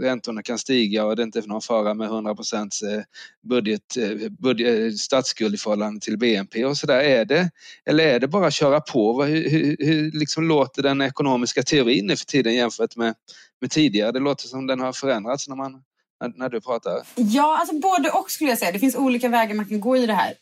räntorna 0.00 0.42
kan 0.42 0.58
stiga 0.58 1.04
och 1.04 1.16
det 1.16 1.22
inte 1.22 1.38
är 1.38 1.46
någon 1.46 1.62
fara 1.62 1.94
med 1.94 2.06
100 2.06 2.34
procents 2.34 2.82
eh, 2.82 3.02
budget, 3.48 3.96
eh, 3.96 4.28
budget, 4.30 4.92
eh, 4.92 4.96
statsskuld 4.96 5.54
i 5.54 5.58
förhållande 5.58 6.00
till 6.00 6.18
BNP 6.18 6.64
och 6.64 6.76
sådär. 6.76 7.00
Är 7.00 7.24
det, 7.24 7.50
eller 7.86 8.04
är 8.04 8.20
det 8.20 8.28
bara 8.28 8.37
köra 8.50 8.80
på? 8.80 9.24
Hur, 9.24 9.50
hur, 9.50 9.76
hur 9.78 10.10
liksom 10.12 10.48
låter 10.48 10.82
den 10.82 11.00
ekonomiska 11.00 11.62
teorin 11.62 12.06
nu 12.06 12.16
för 12.16 12.24
tiden 12.24 12.54
jämfört 12.54 12.96
med, 12.96 13.14
med 13.60 13.70
tidigare? 13.70 14.12
Det 14.12 14.20
låter 14.20 14.48
som 14.48 14.66
den 14.66 14.80
har 14.80 14.92
förändrats 14.92 15.48
när 15.48 15.56
man 15.56 15.82
när, 16.20 16.32
när, 16.36 16.48
du 16.48 16.60
pratar? 16.60 17.02
Ja, 17.14 17.58
alltså 17.60 17.74
både 17.78 18.10
och 18.10 18.30
skulle 18.30 18.50
jag 18.50 18.58
säga. 18.58 18.72
Det 18.72 18.78
finns 18.78 18.96
olika 18.96 19.28
vägar 19.28 19.54
man 19.54 19.66
kan 19.66 19.80
gå 19.80 19.96
i 19.96 20.06
det 20.06 20.12
här. 20.12 20.34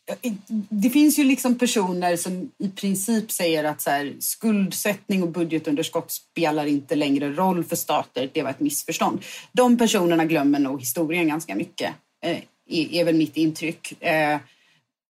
Det 0.68 0.90
finns 0.90 1.18
ju 1.18 1.24
liksom 1.24 1.58
personer 1.58 2.16
som 2.16 2.50
i 2.58 2.68
princip 2.68 3.30
säger 3.30 3.64
att 3.64 3.80
så 3.80 3.90
här, 3.90 4.14
skuldsättning 4.20 5.22
och 5.22 5.28
budgetunderskott 5.28 6.12
spelar 6.12 6.66
inte 6.66 6.94
längre 6.94 7.32
roll 7.32 7.64
för 7.64 7.76
stater. 7.76 8.30
Det 8.32 8.42
var 8.42 8.50
ett 8.50 8.60
missförstånd. 8.60 9.24
De 9.52 9.78
personerna 9.78 10.24
glömmer 10.24 10.58
nog 10.58 10.80
historien 10.80 11.28
ganska 11.28 11.54
mycket, 11.54 11.94
eh, 12.24 12.38
är, 12.68 12.94
är 12.94 13.04
väl 13.04 13.14
mitt 13.14 13.36
intryck. 13.36 14.02
Eh, 14.02 14.38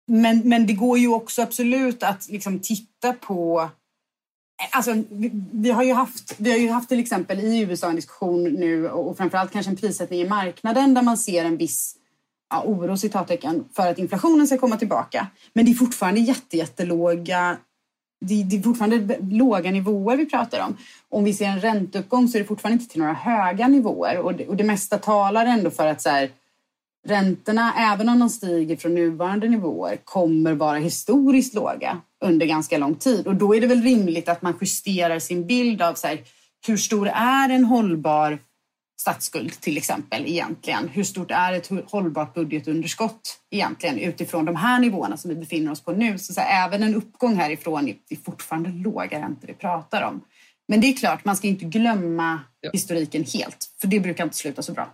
men, 0.07 0.41
men 0.45 0.67
det 0.67 0.73
går 0.73 0.97
ju 0.97 1.07
också 1.07 1.41
absolut 1.41 2.03
att 2.03 2.29
liksom 2.29 2.59
titta 2.59 3.13
på 3.13 3.69
Alltså, 4.71 4.93
vi, 5.09 5.31
vi, 5.51 5.71
har 5.71 5.83
ju 5.83 5.93
haft, 5.93 6.35
vi 6.37 6.51
har 6.51 6.57
ju 6.57 6.69
haft 6.69 6.89
till 6.89 6.99
exempel 6.99 7.39
i 7.39 7.59
USA 7.61 7.89
en 7.89 7.95
diskussion 7.95 8.43
nu 8.43 8.89
och 8.89 9.17
framförallt 9.17 9.51
kanske 9.51 9.71
en 9.71 9.75
prissättning 9.75 10.19
i 10.19 10.29
marknaden 10.29 10.93
där 10.93 11.01
man 11.01 11.17
ser 11.17 11.45
en 11.45 11.57
viss 11.57 11.95
ja, 12.49 12.63
oro 12.65 12.97
citattecken 12.97 13.65
för 13.75 13.87
att 13.87 13.97
inflationen 13.97 14.47
ska 14.47 14.57
komma 14.57 14.77
tillbaka. 14.77 15.27
Men 15.53 15.65
det 15.65 15.71
är 15.71 15.75
fortfarande 15.75 16.19
jätte, 16.19 16.57
jättelåga 16.57 17.57
det, 18.19 18.43
det 18.43 18.55
är 18.55 18.61
fortfarande 18.61 19.17
låga 19.21 19.71
nivåer 19.71 20.17
vi 20.17 20.25
pratar 20.25 20.65
om. 20.65 20.77
Om 21.09 21.23
vi 21.23 21.33
ser 21.33 21.45
en 21.45 21.61
ränteuppgång 21.61 22.27
så 22.27 22.37
är 22.37 22.41
det 22.41 22.47
fortfarande 22.47 22.81
inte 22.81 22.91
till 22.91 23.01
några 23.01 23.13
höga 23.13 23.67
nivåer 23.67 24.17
och 24.17 24.33
det, 24.33 24.47
och 24.47 24.55
det 24.55 24.63
mesta 24.63 24.97
talar 24.97 25.45
ändå 25.45 25.69
för 25.69 25.87
att 25.87 26.01
så 26.01 26.09
här, 26.09 26.31
räntorna, 27.07 27.73
även 27.77 28.09
om 28.09 28.19
de 28.19 28.29
stiger 28.29 28.75
från 28.75 28.95
nuvarande 28.95 29.47
nivåer, 29.47 29.97
kommer 30.03 30.53
vara 30.53 30.77
historiskt 30.77 31.53
låga 31.53 32.01
under 32.25 32.45
ganska 32.45 32.77
lång 32.77 32.95
tid. 32.95 33.27
Och 33.27 33.35
då 33.35 33.55
är 33.55 33.61
det 33.61 33.67
väl 33.67 33.81
rimligt 33.81 34.29
att 34.29 34.41
man 34.41 34.57
justerar 34.61 35.19
sin 35.19 35.47
bild 35.47 35.81
av 35.81 35.93
så 35.93 36.07
här, 36.07 36.19
hur 36.67 36.77
stor 36.77 37.07
är 37.07 37.49
en 37.49 37.65
hållbar 37.65 38.39
statsskuld 39.01 39.61
till 39.61 39.77
exempel 39.77 40.25
egentligen? 40.25 40.87
Hur 40.87 41.03
stort 41.03 41.31
är 41.31 41.53
ett 41.53 41.71
hållbart 41.91 42.33
budgetunderskott 42.33 43.39
egentligen 43.51 43.99
utifrån 43.99 44.45
de 44.45 44.55
här 44.55 44.79
nivåerna 44.79 45.17
som 45.17 45.29
vi 45.29 45.35
befinner 45.35 45.71
oss 45.71 45.81
på 45.81 45.91
nu? 45.91 46.17
Så, 46.17 46.33
så 46.33 46.41
här, 46.41 46.67
även 46.67 46.83
en 46.83 46.95
uppgång 46.95 47.35
härifrån 47.35 47.87
är 47.87 48.15
fortfarande 48.25 48.69
låga 48.69 49.21
räntor 49.21 49.47
vi 49.47 49.53
pratar 49.53 50.01
om. 50.01 50.21
Men 50.67 50.81
det 50.81 50.87
är 50.87 50.93
klart, 50.93 51.25
man 51.25 51.35
ska 51.35 51.47
inte 51.47 51.65
glömma 51.65 52.39
ja. 52.61 52.69
historiken 52.73 53.23
helt, 53.23 53.69
för 53.81 53.87
det 53.87 53.99
brukar 53.99 54.23
inte 54.23 54.37
sluta 54.37 54.61
så 54.61 54.73
bra. 54.73 54.89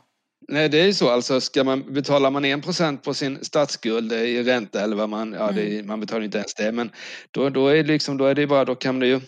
Nej, 0.47 0.69
det 0.69 0.79
är 0.79 0.85
ju 0.85 0.93
så. 0.93 1.09
Alltså, 1.09 1.41
ska 1.41 1.63
man, 1.63 1.93
betalar 1.93 2.31
man 2.31 2.45
1% 2.45 2.97
på 2.97 3.13
sin 3.13 3.45
statsskuld 3.45 4.13
i 4.13 4.43
ränta 4.43 4.81
eller 4.81 4.95
vad 4.95 5.09
man, 5.09 5.33
ja, 5.39 5.51
det, 5.51 5.73
mm. 5.73 5.87
man 5.87 5.99
betalar 5.99 6.23
inte 6.23 6.37
ens 6.37 6.53
det, 6.53 6.71
men 6.71 6.91
då, 7.31 7.49
då, 7.49 7.67
är 7.67 7.83
liksom, 7.83 8.17
då 8.17 8.25
är 8.25 8.35
det 8.35 8.47
bara, 8.47 8.65
då 8.65 8.75
kan 8.75 8.99
det 8.99 9.07
ju, 9.07 9.21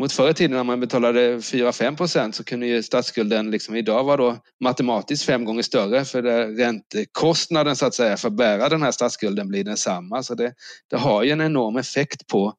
mot 0.00 0.12
förr 0.12 0.30
i 0.30 0.34
tiden 0.34 0.56
när 0.56 0.64
man 0.64 0.80
betalade 0.80 1.36
4-5% 1.36 2.32
så 2.32 2.44
kunde 2.44 2.66
ju 2.66 2.82
statsskulden 2.82 3.50
liksom 3.50 3.76
idag 3.76 4.04
vara 4.04 4.16
då 4.16 4.38
matematiskt 4.60 5.24
fem 5.24 5.44
gånger 5.44 5.62
större 5.62 6.04
för 6.04 6.22
det, 6.22 6.46
räntekostnaden 6.46 7.76
så 7.76 7.86
att 7.86 7.94
säga 7.94 8.16
för 8.16 8.28
att 8.28 8.36
bära 8.36 8.68
den 8.68 8.82
här 8.82 8.92
statsskulden 8.92 9.48
blir 9.48 9.64
densamma. 9.64 10.22
Så 10.22 10.34
det, 10.34 10.52
det 10.90 10.96
har 10.96 11.22
ju 11.22 11.30
en 11.30 11.40
enorm 11.40 11.76
effekt 11.76 12.26
på 12.26 12.54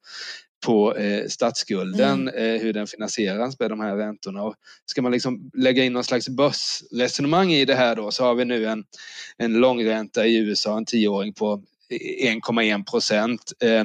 på 0.66 0.96
eh, 0.96 1.28
statsskulden, 1.28 2.28
mm. 2.28 2.56
eh, 2.56 2.62
hur 2.62 2.74
den 2.74 2.88
finansieras 2.88 3.60
med 3.60 3.70
de 3.70 3.80
här 3.80 3.96
räntorna. 3.96 4.44
Och 4.44 4.56
ska 4.86 5.02
man 5.02 5.12
liksom 5.12 5.52
lägga 5.54 5.84
in 5.84 5.94
någon 5.94 6.04
slags 6.04 6.30
börsresonemang 6.30 7.52
i 7.52 7.66
det 7.66 7.76
här 7.76 7.96
då 7.96 8.12
så 8.12 8.24
har 8.24 8.36
vi 8.36 8.46
nu 8.46 8.66
en, 8.66 8.84
en 9.38 9.54
långränta 9.54 10.26
i 10.26 10.38
USA, 10.38 10.78
en 10.78 10.86
tioåring 10.86 11.34
på 11.34 11.64
1,1 11.92 12.86
procent. 12.86 13.54
Eh, 13.64 13.84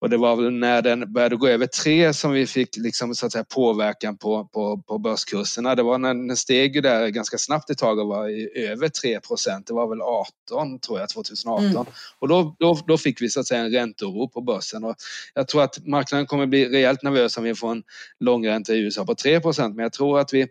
och 0.00 0.10
det 0.10 0.16
var 0.16 0.36
väl 0.36 0.52
när 0.52 0.82
den 0.82 1.12
började 1.12 1.36
gå 1.36 1.48
över 1.48 1.66
tre 1.66 2.14
som 2.14 2.32
vi 2.32 2.46
fick 2.46 2.76
liksom, 2.76 3.14
så 3.14 3.26
att 3.26 3.32
säga, 3.32 3.44
påverkan 3.44 4.16
på, 4.16 4.44
på, 4.44 4.82
på 4.86 4.98
börskurserna. 4.98 5.74
Det 5.74 5.82
var 5.82 5.98
när 5.98 6.14
den 6.14 6.36
steg 6.36 6.82
där 6.82 7.08
ganska 7.08 7.38
snabbt 7.38 7.70
ett 7.70 7.78
tag 7.78 7.98
och 7.98 8.08
var 8.08 8.28
i 8.28 8.66
över 8.68 8.88
3 8.88 9.20
procent. 9.20 9.66
Det 9.66 9.74
var 9.74 9.88
väl 9.88 10.00
18 10.00 10.78
tror 10.78 11.00
jag, 11.00 11.08
2018. 11.08 11.66
Mm. 11.66 11.86
Och 12.18 12.28
då, 12.28 12.56
då, 12.58 12.78
då 12.86 12.98
fick 12.98 13.22
vi 13.22 13.28
så 13.28 13.40
att 13.40 13.46
säga 13.46 13.60
en 13.60 13.70
ränteoro 13.70 14.28
på 14.28 14.40
börsen. 14.40 14.84
Och 14.84 14.96
jag 15.34 15.48
tror 15.48 15.62
att 15.62 15.86
marknaden 15.86 16.26
kommer 16.26 16.46
bli 16.46 16.68
rejält 16.68 17.02
nervös 17.02 17.36
om 17.36 17.44
vi 17.44 17.54
får 17.54 17.70
en 17.70 17.82
långränta 18.20 18.74
i 18.74 18.78
USA 18.78 19.04
på 19.04 19.14
3 19.14 19.40
procent. 19.40 19.76
Men 19.76 19.82
jag 19.82 19.92
tror 19.92 20.18
att 20.18 20.32
vi 20.32 20.46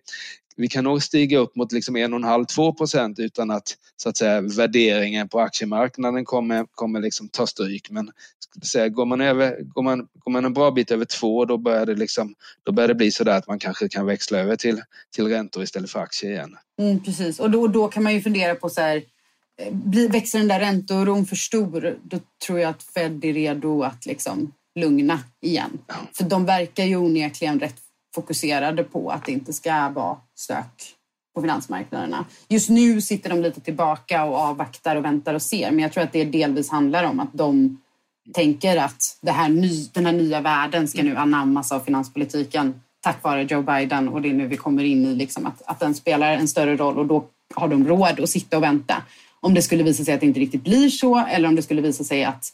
vi 0.57 0.67
kan 0.67 0.83
nog 0.83 1.03
stiga 1.03 1.37
upp 1.37 1.55
mot 1.55 1.71
liksom 1.71 1.97
1,5-2 1.97 2.77
procent 2.77 3.19
utan 3.19 3.51
att, 3.51 3.77
så 3.95 4.09
att 4.09 4.17
säga, 4.17 4.41
värderingen 4.41 5.29
på 5.29 5.39
aktiemarknaden 5.39 6.25
kommer, 6.25 6.65
kommer 6.71 6.99
liksom 6.99 7.29
ta 7.29 7.47
stryk. 7.47 7.89
Men 7.89 8.11
säga, 8.63 8.89
går, 8.89 9.05
man 9.05 9.21
över, 9.21 9.61
går, 9.61 9.81
man, 9.81 10.07
går 10.13 10.31
man 10.31 10.45
en 10.45 10.53
bra 10.53 10.71
bit 10.71 10.91
över 10.91 11.05
2 11.05 11.45
då 11.45 11.57
börjar 11.57 11.85
det, 11.85 11.95
liksom, 11.95 12.35
då 12.63 12.71
börjar 12.71 12.87
det 12.87 12.95
bli 12.95 13.11
så 13.11 13.23
där 13.23 13.37
att 13.37 13.47
man 13.47 13.59
kanske 13.59 13.89
kan 13.89 14.05
växla 14.05 14.39
över 14.39 14.55
till, 14.55 14.81
till 15.15 15.27
räntor 15.27 15.63
istället 15.63 15.91
för 15.91 15.99
aktier 15.99 16.31
igen. 16.31 16.57
Mm, 16.81 17.03
precis, 17.03 17.39
och 17.39 17.51
då, 17.51 17.67
då 17.67 17.87
kan 17.87 18.03
man 18.03 18.13
ju 18.13 18.21
fundera 18.21 18.55
på 18.55 18.69
så 18.69 18.81
här, 18.81 19.03
eh, 19.61 19.73
blir, 19.73 20.09
växer 20.09 20.39
den 20.39 20.47
där 20.47 20.59
ränteoron 20.59 21.25
för 21.25 21.35
stor, 21.35 21.97
då 22.03 22.19
tror 22.45 22.59
jag 22.59 22.69
att 22.69 22.83
Fed 22.83 23.25
är 23.25 23.33
redo 23.33 23.83
att 23.83 24.05
liksom 24.05 24.53
lugna 24.79 25.19
igen. 25.41 25.77
För 26.17 26.23
de 26.23 26.45
verkar 26.45 26.83
ju 26.83 26.95
onekligen 26.95 27.59
rätt 27.59 27.87
fokuserade 28.17 28.84
på 28.84 29.10
att 29.10 29.25
det 29.25 29.32
inte 29.32 29.53
ska 29.53 29.89
vara 29.89 30.17
stök 30.36 30.95
på 31.36 31.41
finansmarknaderna. 31.41 32.25
Just 32.47 32.69
nu 32.69 33.01
sitter 33.01 33.30
de 33.30 33.41
lite 33.41 33.62
tillbaka 33.62 34.23
och 34.25 34.38
avvaktar 34.38 34.95
och 34.95 35.06
väntar 35.06 35.34
och 35.34 35.41
ser. 35.41 35.71
Men 35.71 35.80
jag 35.80 35.91
tror 35.91 36.03
att 36.03 36.13
det 36.13 36.25
delvis 36.25 36.69
handlar 36.69 37.03
om 37.03 37.19
att 37.19 37.34
de 37.34 37.77
tänker 38.34 38.77
att 38.77 39.17
det 39.21 39.32
här 39.32 39.49
ny, 39.49 39.86
den 39.93 40.06
här 40.06 40.13
nya 40.13 40.41
världen 40.41 40.88
ska 40.88 41.03
nu 41.03 41.15
anammas 41.15 41.71
av 41.71 41.80
finanspolitiken 41.80 42.82
tack 43.01 43.23
vare 43.23 43.43
Joe 43.43 43.62
Biden 43.62 44.10
och 44.10 44.21
det 44.21 44.30
är 44.30 44.34
nu 44.34 44.47
vi 44.47 44.58
kommer 44.58 44.84
in 44.84 45.06
i 45.06 45.15
liksom 45.15 45.45
att, 45.45 45.62
att 45.65 45.80
den 45.80 45.95
spelar 45.95 46.34
en 46.34 46.47
större 46.47 46.75
roll 46.75 46.97
och 46.97 47.06
då 47.06 47.25
har 47.56 47.67
de 47.67 47.88
råd 47.88 48.19
att 48.19 48.30
sitta 48.30 48.58
och 48.58 48.63
vänta. 48.63 49.03
Om 49.39 49.53
det 49.53 49.62
skulle 49.62 49.84
visa 49.84 50.03
sig 50.03 50.13
att 50.13 50.19
det 50.19 50.25
inte 50.25 50.39
riktigt 50.39 50.63
blir 50.63 50.89
så 50.89 51.25
eller 51.25 51.47
om 51.47 51.56
det 51.56 51.62
skulle 51.62 51.82
visa 51.82 52.03
sig 52.03 52.23
att 52.23 52.53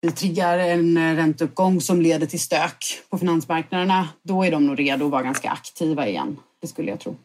vi 0.00 0.10
triggar 0.10 0.58
en 0.58 0.96
eh, 0.96 1.16
ränteuppgång 1.16 1.80
som 1.80 2.02
leder 2.02 2.26
till 2.26 2.40
stök 2.40 3.02
på 3.10 3.18
finansmarknaderna, 3.18 4.08
då 4.22 4.42
är 4.44 4.50
de 4.50 4.66
nog 4.66 4.78
redo 4.78 5.04
att 5.04 5.10
vara 5.10 5.22
ganska 5.22 5.50
aktiva 5.50 6.08
igen. 6.08 6.36
Det 6.60 6.68
skulle 6.68 6.90
jag 6.90 7.00
tro. 7.00 7.16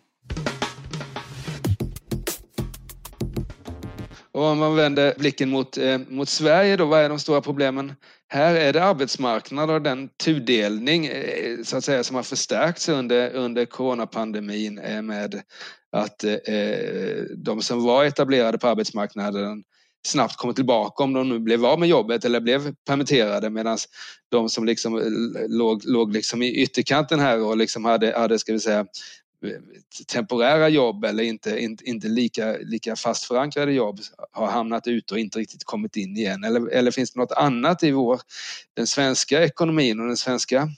Och 4.32 4.44
om 4.44 4.58
man 4.58 4.76
vänder 4.76 5.14
blicken 5.18 5.50
mot, 5.50 5.78
eh, 5.78 5.98
mot 6.08 6.30
Sverige 6.30 6.78
då, 6.78 6.86
vad 6.86 7.00
är 7.00 7.10
de 7.10 7.20
stora 7.20 7.42
problemen? 7.42 7.94
Här 8.28 8.56
är 8.56 8.74
det 8.74 8.84
arbetsmarknad 8.84 9.70
och 9.70 9.82
den 9.82 10.10
tudelning 10.24 11.06
eh, 11.06 11.64
så 11.64 11.78
att 11.78 11.84
säga, 11.84 12.04
som 12.04 12.16
har 12.16 12.24
förstärkts 12.24 12.90
under, 12.90 13.30
under 13.30 13.66
coronapandemin 13.66 14.80
eh, 14.80 15.02
med 15.02 15.42
att 15.92 16.24
eh, 16.24 16.32
de 17.36 17.62
som 17.62 17.84
var 17.84 18.06
etablerade 18.06 18.58
på 18.58 18.68
arbetsmarknaden 18.68 19.64
snabbt 20.08 20.36
kommer 20.36 20.54
tillbaka 20.54 21.04
om 21.04 21.14
de 21.14 21.30
nu 21.30 21.40
blev 21.40 21.66
av 21.66 21.80
med 21.80 21.90
jobbet 21.90 22.26
eller 22.26 22.40
blev 22.40 22.76
permitterade 22.88 23.50
medan 23.50 23.78
de 24.30 24.50
som 24.50 24.66
liksom 24.66 25.02
låg, 25.48 25.86
låg 25.86 26.14
liksom 26.14 26.42
i 26.42 26.62
ytterkanten 26.64 27.20
här 27.20 27.44
och 27.44 27.58
liksom 27.58 27.86
hade, 27.86 28.18
hade 28.18 28.40
ska 28.40 28.54
vi 28.54 28.60
säga, 28.60 28.86
temporära 30.08 30.70
jobb 30.70 31.06
eller 31.06 31.24
inte, 31.24 31.60
inte, 31.60 31.84
inte 31.86 32.08
lika, 32.08 32.58
lika 32.58 32.96
fast 32.96 33.24
förankrade 33.24 33.74
jobb 33.74 34.00
har 34.32 34.48
hamnat 34.48 34.88
ute 34.88 35.14
och 35.14 35.20
inte 35.20 35.40
riktigt 35.40 35.64
kommit 35.64 35.96
in 35.96 36.18
igen? 36.18 36.44
Eller, 36.44 36.70
eller 36.70 36.92
finns 36.92 37.14
det 37.14 37.20
något 37.20 37.32
annat 37.32 37.84
i 37.84 37.92
vår, 37.92 38.22
den 38.74 38.88
svenska 38.88 39.44
ekonomin 39.44 40.00
och 40.00 40.08
det 40.08 40.18
svenska, 40.18 40.70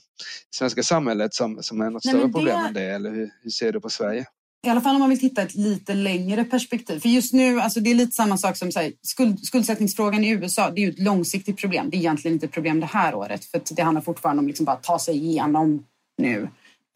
svenska 0.50 0.82
samhället 0.82 1.34
som, 1.34 1.62
som 1.62 1.80
är 1.80 1.90
något 1.90 2.04
Nej, 2.04 2.14
större 2.14 2.26
det... 2.26 2.32
problem 2.32 2.56
än 2.56 2.74
det? 2.74 2.84
Eller 2.84 3.10
hur, 3.10 3.30
hur 3.42 3.50
ser 3.50 3.72
du 3.72 3.80
på 3.80 3.90
Sverige? 3.90 4.26
I 4.66 4.68
alla 4.68 4.80
fall 4.80 4.94
om 4.94 5.00
man 5.00 5.10
vill 5.10 5.20
titta 5.20 5.42
ett 5.42 5.54
lite 5.54 5.94
längre 5.94 6.44
perspektiv. 6.44 7.00
För 7.00 7.08
just 7.08 7.32
nu, 7.32 7.60
alltså 7.60 7.80
det 7.80 7.90
är 7.90 7.94
lite 7.94 8.12
samma 8.12 8.38
sak 8.38 8.56
som 8.56 8.70
här, 8.76 8.92
skuld, 9.02 9.44
skuldsättningsfrågan 9.44 10.24
i 10.24 10.30
USA. 10.30 10.70
Det 10.70 10.80
är 10.80 10.82
ju 10.82 10.90
ett 10.90 10.98
långsiktigt 10.98 11.56
problem. 11.60 11.90
Det 11.90 11.96
är 11.96 11.98
egentligen 11.98 12.34
inte 12.34 12.46
ett 12.46 12.52
problem 12.52 12.80
det 12.80 12.86
här 12.86 13.14
året. 13.14 13.44
För 13.44 13.60
det 13.70 13.82
handlar 13.82 14.02
fortfarande 14.02 14.40
om 14.40 14.46
liksom 14.46 14.66
bara 14.66 14.76
att 14.76 14.82
ta 14.82 14.98
sig 14.98 15.16
igenom 15.16 15.84
nu. 16.18 16.48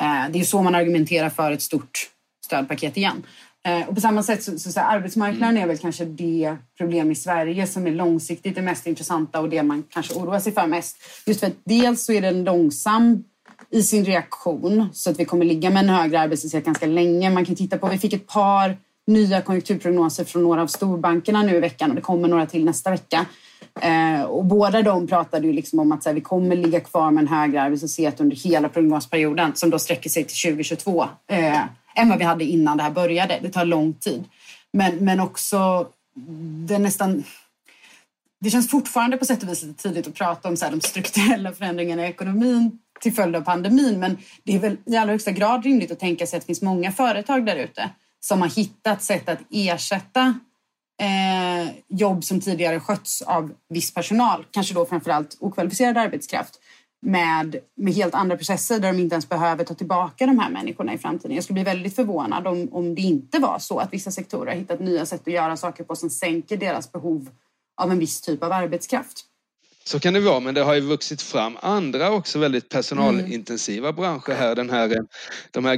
Eh, 0.03 0.31
det 0.33 0.41
är 0.41 0.45
så 0.45 0.63
man 0.63 0.75
argumenterar 0.75 1.31
för 1.31 1.53
ett 1.53 1.63
stort 1.63 2.11
stödpaket 2.47 2.97
igen. 2.97 3.23
Eh, 3.67 3.89
och 3.89 3.95
på 3.95 4.01
samma 4.01 4.23
sätt 4.23 4.43
så, 4.43 4.59
så, 4.59 4.73
så 4.73 4.81
här, 4.81 4.97
arbetsmarknaden 4.97 5.57
är 5.57 5.67
väl 5.67 5.79
kanske 5.79 6.05
det 6.05 6.57
problem 6.79 7.11
i 7.11 7.15
Sverige 7.15 7.67
som 7.67 7.87
är 7.87 7.91
långsiktigt 7.91 8.55
det 8.55 8.63
mest 8.63 8.87
intressanta 8.87 9.41
och 9.41 9.49
det 9.49 9.63
man 9.63 9.83
kanske 9.91 10.15
oroar 10.15 10.41
sig 10.41 10.53
för 10.53 10.67
mest. 10.67 10.97
Just 11.27 11.41
för 11.41 11.47
att 11.47 11.57
dels 11.65 12.05
så 12.05 12.13
är 12.13 12.21
det 12.21 12.29
en 12.29 12.45
långsam 12.45 13.25
i 13.71 13.83
sin 13.83 14.05
reaktion 14.05 14.89
så 14.93 15.11
att 15.11 15.21
vi 15.21 15.25
kommer 15.25 15.45
ligga 15.45 15.71
med 15.71 15.83
en 15.83 15.89
högre 15.89 16.21
arbetslöshet 16.21 16.65
ganska 16.65 16.87
länge. 16.87 17.31
Man 17.31 17.45
kan 17.45 17.55
titta 17.55 17.79
på, 17.79 17.89
vi 17.89 17.99
fick 17.99 18.13
ett 18.13 18.27
par 18.27 18.77
nya 19.07 19.43
konjunkturprognoser 19.43 20.25
från 20.25 20.43
några 20.43 20.63
av 20.63 20.67
storbankerna 20.67 21.43
nu 21.43 21.57
i 21.57 21.61
veckan 21.61 21.91
och 21.91 21.97
det 21.97 22.03
kommer 22.03 22.29
några 22.29 22.47
till 22.47 22.65
nästa 22.65 22.91
vecka. 22.91 23.27
Eh, 23.81 24.23
och 24.23 24.45
båda 24.45 24.83
de 24.83 25.07
pratade 25.07 25.47
ju 25.47 25.53
liksom 25.53 25.79
om 25.79 25.93
att 25.93 26.05
här, 26.05 26.15
vi 26.15 26.21
kommer 26.21 26.57
ligga 26.57 26.81
kvar 26.81 27.11
med 27.11 27.23
en 27.23 27.29
högre 27.29 27.63
arbetslöshet 27.63 28.21
under 28.21 28.37
hela 28.37 28.69
prognosperioden 28.69 29.53
som 29.55 29.71
då 29.71 29.79
sträcker 29.79 30.11
sig 30.11 30.25
till 30.25 30.51
2022 30.51 31.05
eh, 31.27 31.61
än 31.95 32.09
vad 32.09 32.19
vi 32.19 32.25
hade 32.25 32.45
innan 32.45 32.77
det 32.77 32.83
här 32.83 32.91
började. 32.91 33.39
Det 33.43 33.49
tar 33.49 33.65
lång 33.65 33.93
tid. 33.93 34.25
Men, 34.73 34.97
men 34.97 35.21
också 35.21 35.87
det 36.69 36.79
nästan 36.79 37.25
det 38.41 38.51
känns 38.51 38.71
fortfarande 38.71 39.17
på 39.17 39.25
sätt 39.25 39.43
och 39.43 39.49
vis 39.49 39.63
lite 39.63 39.83
tidigt 39.83 40.07
att 40.07 40.15
prata 40.15 40.49
om 40.49 40.57
så 40.57 40.65
här, 40.65 40.73
de 40.73 40.81
strukturella 40.81 41.53
förändringarna 41.53 42.07
i 42.07 42.11
ekonomin 42.11 42.79
till 43.01 43.13
följd 43.13 43.37
av 43.37 43.41
pandemin. 43.41 44.01
Men 44.01 44.19
det 44.45 44.55
är 44.55 44.59
väl 44.59 44.77
i 44.87 44.97
allra 44.97 45.13
högsta 45.13 45.31
grad 45.31 45.65
rimligt 45.65 45.91
att 45.91 46.01
tänka 46.01 46.27
sig 46.27 46.37
att 46.37 46.43
det 46.43 46.47
finns 46.47 46.63
många 46.63 46.93
företag 46.93 47.47
där 47.47 47.57
ute 47.57 47.91
som 48.21 48.41
har 48.41 48.49
hittat 48.49 49.03
sätt 49.03 49.29
att 49.29 49.39
ersätta 49.51 50.35
eh, 51.01 51.73
jobb 51.89 52.25
som 52.25 52.41
tidigare 52.41 52.81
skötts 52.81 53.23
av 53.23 53.53
viss 53.69 53.95
personal, 53.95 54.45
kanske 54.51 54.75
då 54.75 54.87
framförallt 54.87 55.37
okvalificerad 55.41 55.97
arbetskraft, 55.97 56.61
med, 57.03 57.57
med 57.77 57.95
helt 57.95 58.15
andra 58.15 58.37
processer 58.37 58.79
där 58.79 58.93
de 58.93 58.99
inte 58.99 59.15
ens 59.15 59.29
behöver 59.29 59.65
ta 59.65 59.75
tillbaka 59.75 60.27
de 60.27 60.39
här 60.39 60.51
människorna 60.51 60.95
i 60.95 60.99
framtiden. 60.99 61.35
Jag 61.35 61.45
skulle 61.45 61.55
bli 61.55 61.65
väldigt 61.65 61.97
förvånad 61.97 62.47
om, 62.47 62.69
om 62.73 62.95
det 62.95 63.03
inte 63.03 63.39
var 63.39 63.59
så 63.59 63.79
att 63.79 63.93
vissa 63.93 64.11
sektorer 64.11 64.51
har 64.51 64.59
hittat 64.59 64.81
nya 64.81 65.07
sätt 65.07 65.21
att 65.21 65.33
göra 65.33 65.57
saker 65.57 65.85
på 65.85 65.97
som 65.97 66.11
sänker 66.11 66.57
deras 66.57 66.93
behov 66.93 67.29
av 67.81 67.93
en 67.93 67.99
viss 67.99 68.21
typ 68.21 68.43
av 68.43 68.53
arbetskraft. 68.53 69.27
Så 69.85 70.01
kan 70.01 70.15
det 70.15 70.21
vara, 70.21 70.41
men 70.41 70.55
det 70.55 70.63
har 70.63 70.75
ju 70.75 70.81
vuxit 70.81 71.23
fram 71.23 71.57
andra 71.61 72.11
också 72.11 72.39
väldigt 72.39 72.69
personalintensiva 72.69 73.89
mm. 73.89 74.01
branscher 74.01 74.35
här. 74.35 74.55
Den 74.55 74.71
här, 74.71 74.97
de 75.51 75.65
här, 75.65 75.77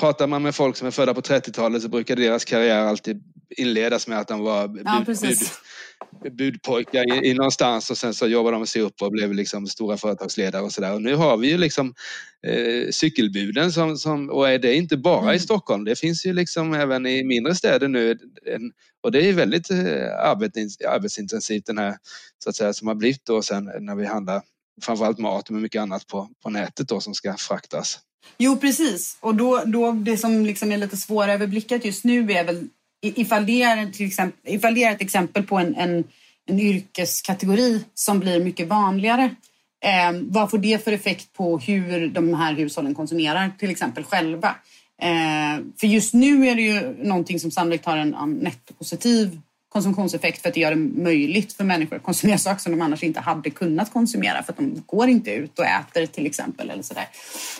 pratar 0.00 0.26
man 0.26 0.42
med 0.42 0.54
folk 0.54 0.76
som 0.76 0.86
är 0.86 0.90
födda 0.90 1.14
på 1.14 1.20
30-talet 1.20 1.82
så 1.82 1.88
brukar 1.88 2.16
deras 2.16 2.44
karriär 2.44 2.84
alltid 2.84 3.22
inledas 3.50 4.06
med 4.06 4.18
att 4.18 4.28
de 4.28 4.40
var 4.40 4.68
bud, 4.68 4.82
ja, 4.84 5.04
bud, 5.06 6.36
budpojkar 6.36 7.24
i, 7.24 7.30
i 7.30 7.34
någonstans 7.34 7.90
och 7.90 7.98
sen 7.98 8.14
så 8.14 8.26
jobbade 8.26 8.56
de 8.56 8.66
sig 8.66 8.82
upp 8.82 9.02
och 9.02 9.12
blev 9.12 9.34
liksom 9.34 9.66
stora 9.66 9.96
företagsledare 9.96 10.62
och 10.62 10.72
sådär. 10.72 10.94
Och 10.94 11.02
nu 11.02 11.14
har 11.14 11.36
vi 11.36 11.48
ju 11.48 11.58
liksom 11.58 11.94
eh, 12.46 12.90
cykelbuden 12.90 13.72
som, 13.72 13.96
som, 13.96 14.30
och 14.30 14.48
är 14.48 14.58
det 14.58 14.74
inte 14.74 14.96
bara 14.96 15.22
mm. 15.22 15.34
i 15.34 15.38
Stockholm, 15.38 15.84
det 15.84 15.98
finns 15.98 16.26
ju 16.26 16.32
liksom 16.32 16.74
även 16.74 17.06
i 17.06 17.24
mindre 17.24 17.54
städer 17.54 17.88
nu. 17.88 18.18
En, 18.46 18.72
och 19.02 19.12
det 19.12 19.28
är 19.28 19.32
väldigt 19.32 19.70
eh, 19.70 19.76
arbetsintensivt 20.88 21.66
den 21.66 21.78
här, 21.78 21.96
så 22.44 22.50
att 22.50 22.56
säga, 22.56 22.72
som 22.72 22.88
har 22.88 22.94
blivit 22.94 23.24
då 23.24 23.42
sen 23.42 23.70
när 23.80 23.94
vi 23.94 24.06
handlar 24.06 24.42
framförallt 24.82 25.18
mat 25.18 25.50
men 25.50 25.62
mycket 25.62 25.82
annat 25.82 26.06
på, 26.06 26.28
på 26.42 26.50
nätet 26.50 26.88
då 26.88 27.00
som 27.00 27.14
ska 27.14 27.34
fraktas. 27.38 27.98
Jo 28.38 28.56
precis 28.56 29.16
och 29.20 29.34
då, 29.34 29.62
då 29.66 29.92
det 29.92 30.16
som 30.16 30.46
liksom 30.46 30.72
är 30.72 30.76
lite 30.76 30.96
svårare 30.96 31.32
överblickat 31.32 31.84
just 31.84 32.04
nu 32.04 32.32
är 32.32 32.44
väl 32.44 32.68
ifall 33.02 33.46
det 33.46 33.62
är, 33.62 33.86
till 33.86 34.06
exempel, 34.06 34.54
ifall 34.54 34.74
det 34.74 34.84
är 34.84 34.92
ett 34.92 35.02
exempel 35.02 35.42
på 35.42 35.58
en, 35.58 35.74
en, 35.74 36.04
en 36.46 36.60
yrkeskategori 36.60 37.84
som 37.94 38.20
blir 38.20 38.44
mycket 38.44 38.68
vanligare 38.68 39.34
eh, 39.84 40.20
vad 40.22 40.50
får 40.50 40.58
det 40.58 40.84
för 40.84 40.92
effekt 40.92 41.32
på 41.32 41.58
hur 41.58 42.08
de 42.08 42.34
här 42.34 42.54
hushållen 42.54 42.94
konsumerar 42.94 43.52
till 43.58 43.70
exempel 43.70 44.04
själva? 44.04 44.54
Eh, 45.02 45.64
för 45.80 45.86
just 45.86 46.14
nu 46.14 46.48
är 46.48 46.54
det 46.54 46.62
ju 46.62 47.04
någonting 47.04 47.40
som 47.40 47.50
sannolikt 47.50 47.86
har 47.86 47.96
en, 47.96 48.14
en 48.14 48.32
nettopositiv 48.32 49.40
konsumtionseffekt 49.68 50.42
för 50.42 50.48
att 50.48 50.54
det 50.54 50.60
gör 50.60 50.70
det 50.70 51.02
möjligt 51.02 51.52
för 51.52 51.64
människor 51.64 51.96
att 51.96 52.02
konsumera 52.02 52.38
saker 52.38 52.60
som 52.60 52.72
de 52.72 52.82
annars 52.82 53.02
inte 53.02 53.20
hade 53.20 53.50
kunnat 53.50 53.92
konsumera 53.92 54.42
för 54.42 54.52
att 54.52 54.58
de 54.58 54.82
går 54.86 55.08
inte 55.08 55.30
ut 55.30 55.58
och 55.58 55.64
äter 55.64 56.06
till 56.06 56.26
exempel. 56.26 56.70
eller 56.70 56.82
sådär. 56.82 57.08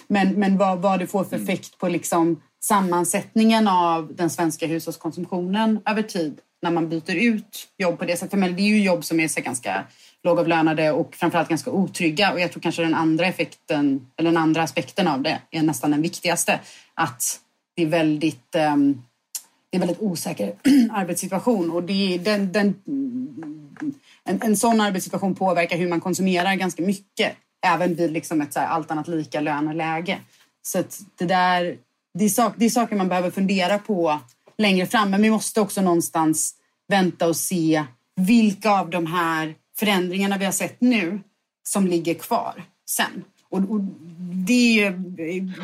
Men, 0.06 0.28
men 0.28 0.58
vad, 0.58 0.78
vad 0.78 0.98
det 0.98 1.06
får 1.06 1.24
för 1.24 1.36
mm. 1.36 1.48
effekt 1.48 1.78
på 1.78 1.88
liksom 1.88 2.40
sammansättningen 2.62 3.68
av 3.68 4.14
den 4.14 4.30
svenska 4.30 4.66
hushållskonsumtionen 4.66 5.80
över 5.86 6.02
tid 6.02 6.40
när 6.62 6.70
man 6.70 6.88
byter 6.88 7.14
ut 7.14 7.68
jobb 7.78 7.98
på 7.98 8.04
det 8.04 8.16
sättet. 8.16 8.38
Men 8.38 8.56
det 8.56 8.62
är 8.62 8.68
ju 8.68 8.82
jobb 8.82 9.04
som 9.04 9.20
är 9.20 9.28
så 9.28 9.40
ganska 9.40 9.84
lågavlönade 10.22 10.92
och 10.92 11.14
framförallt 11.14 11.48
ganska 11.48 11.70
otrygga. 11.70 12.32
Och 12.32 12.40
jag 12.40 12.52
tror 12.52 12.62
kanske 12.62 12.82
den 12.82 12.94
andra 12.94 13.26
effekten, 13.26 14.06
eller 14.16 14.30
den 14.30 14.42
andra 14.42 14.62
aspekten 14.62 15.08
av 15.08 15.22
det 15.22 15.38
är 15.50 15.62
nästan 15.62 15.90
den 15.90 16.02
viktigaste. 16.02 16.60
Att 16.94 17.40
det 17.76 17.82
är 17.82 17.86
väldigt 17.86 18.54
um, 18.72 19.02
det 19.70 19.76
är 19.76 19.80
en 19.80 19.86
väldigt 19.86 20.02
osäker 20.02 20.54
arbetssituation 20.92 21.70
och 21.70 21.82
det 21.82 22.14
är 22.14 22.18
den, 22.18 22.52
den, 22.52 22.74
en, 24.24 24.42
en 24.42 24.56
sån 24.56 24.80
arbetssituation 24.80 25.34
påverkar 25.34 25.76
hur 25.76 25.88
man 25.88 26.00
konsumerar 26.00 26.54
ganska 26.54 26.82
mycket. 26.82 27.32
Även 27.66 27.94
vid 27.94 28.12
liksom 28.12 28.40
ett 28.40 28.52
så 28.52 28.60
allt 28.60 28.90
annat 28.90 29.08
lika 29.08 29.40
löneläge. 29.40 30.18
Så 30.62 30.78
att 30.78 31.00
det 31.18 31.24
där, 31.24 31.76
det 32.14 32.24
är, 32.24 32.28
sak, 32.28 32.54
det 32.56 32.64
är 32.64 32.70
saker 32.70 32.96
man 32.96 33.08
behöver 33.08 33.30
fundera 33.30 33.78
på 33.78 34.18
längre 34.58 34.86
fram. 34.86 35.10
Men 35.10 35.22
vi 35.22 35.30
måste 35.30 35.60
också 35.60 35.82
någonstans 35.82 36.54
vänta 36.88 37.28
och 37.28 37.36
se 37.36 37.84
vilka 38.16 38.70
av 38.70 38.90
de 38.90 39.06
här 39.06 39.54
förändringarna 39.78 40.38
vi 40.38 40.44
har 40.44 40.52
sett 40.52 40.80
nu 40.80 41.20
som 41.62 41.86
ligger 41.86 42.14
kvar 42.14 42.64
sen. 42.86 43.24
Och, 43.48 43.58
och 43.58 43.80
det 44.46 44.92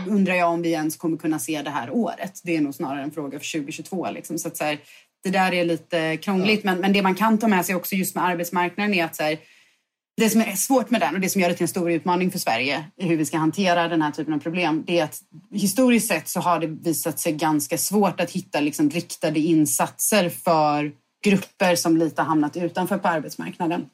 undrar 0.08 0.34
jag 0.34 0.52
om 0.52 0.62
vi 0.62 0.72
ens 0.72 0.96
kommer 0.96 1.16
kunna 1.16 1.38
se 1.38 1.62
det 1.62 1.70
här 1.70 1.90
året. 1.90 2.40
Det 2.44 2.56
är 2.56 2.60
nog 2.60 2.74
snarare 2.74 3.02
en 3.02 3.10
fråga 3.10 3.38
för 3.38 3.58
2022. 3.58 4.10
Liksom. 4.10 4.38
Så 4.38 4.48
att 4.48 4.56
så 4.56 4.64
här, 4.64 4.78
det 5.22 5.30
där 5.30 5.54
är 5.54 5.64
lite 5.64 6.16
krångligt. 6.16 6.64
Men, 6.64 6.80
men 6.80 6.92
det 6.92 7.02
man 7.02 7.14
kan 7.14 7.38
ta 7.38 7.48
med 7.48 7.66
sig 7.66 7.74
också 7.74 7.94
just 7.94 8.14
med 8.14 8.24
arbetsmarknaden 8.24 8.94
är 8.94 9.04
att 9.04 9.16
så 9.16 9.22
här, 9.22 9.38
det 10.16 10.30
som 10.30 10.40
är 10.40 10.56
svårt 10.56 10.90
med 10.90 11.00
den 11.00 11.14
och 11.14 11.20
det 11.20 11.28
som 11.28 11.40
gör 11.40 11.48
det 11.48 11.54
till 11.54 11.64
en 11.64 11.68
stor 11.68 11.90
utmaning 11.90 12.30
för 12.30 12.38
Sverige 12.38 12.84
i 12.96 13.06
hur 13.06 13.16
vi 13.16 13.26
ska 13.26 13.36
hantera 13.36 13.88
den 13.88 14.02
här 14.02 14.10
typen 14.10 14.34
av 14.34 14.38
problem, 14.38 14.84
det 14.86 14.98
är 14.98 15.04
att 15.04 15.20
historiskt 15.52 16.08
sett 16.08 16.28
så 16.28 16.40
har 16.40 16.60
det 16.60 16.66
visat 16.66 17.20
sig 17.20 17.32
ganska 17.32 17.78
svårt 17.78 18.20
att 18.20 18.30
hitta 18.30 18.60
liksom 18.60 18.90
riktade 18.90 19.40
insatser 19.40 20.28
för 20.28 20.92
grupper 21.24 21.76
som 21.76 21.96
lite 21.96 22.22
har 22.22 22.26
hamnat 22.26 22.56
utanför 22.56 22.98
på 22.98 23.08
arbetsmarknaden. 23.08 23.86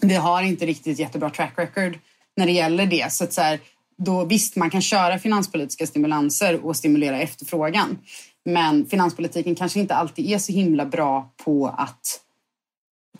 Vi 0.00 0.14
har 0.14 0.42
inte 0.42 0.66
riktigt 0.66 0.98
jättebra 0.98 1.30
track 1.30 1.52
record 1.56 1.98
när 2.36 2.46
det 2.46 2.52
gäller 2.52 2.86
det. 2.86 3.12
Så, 3.12 3.24
att 3.24 3.32
så 3.32 3.40
här, 3.40 3.60
då 3.98 4.24
visst, 4.24 4.56
man 4.56 4.70
kan 4.70 4.82
köra 4.82 5.18
finanspolitiska 5.18 5.86
stimulanser 5.86 6.66
och 6.66 6.76
stimulera 6.76 7.20
efterfrågan. 7.20 7.98
Men 8.44 8.86
finanspolitiken 8.86 9.54
kanske 9.54 9.80
inte 9.80 9.94
alltid 9.94 10.30
är 10.30 10.38
så 10.38 10.52
himla 10.52 10.86
bra 10.86 11.32
på 11.44 11.66
att 11.66 12.20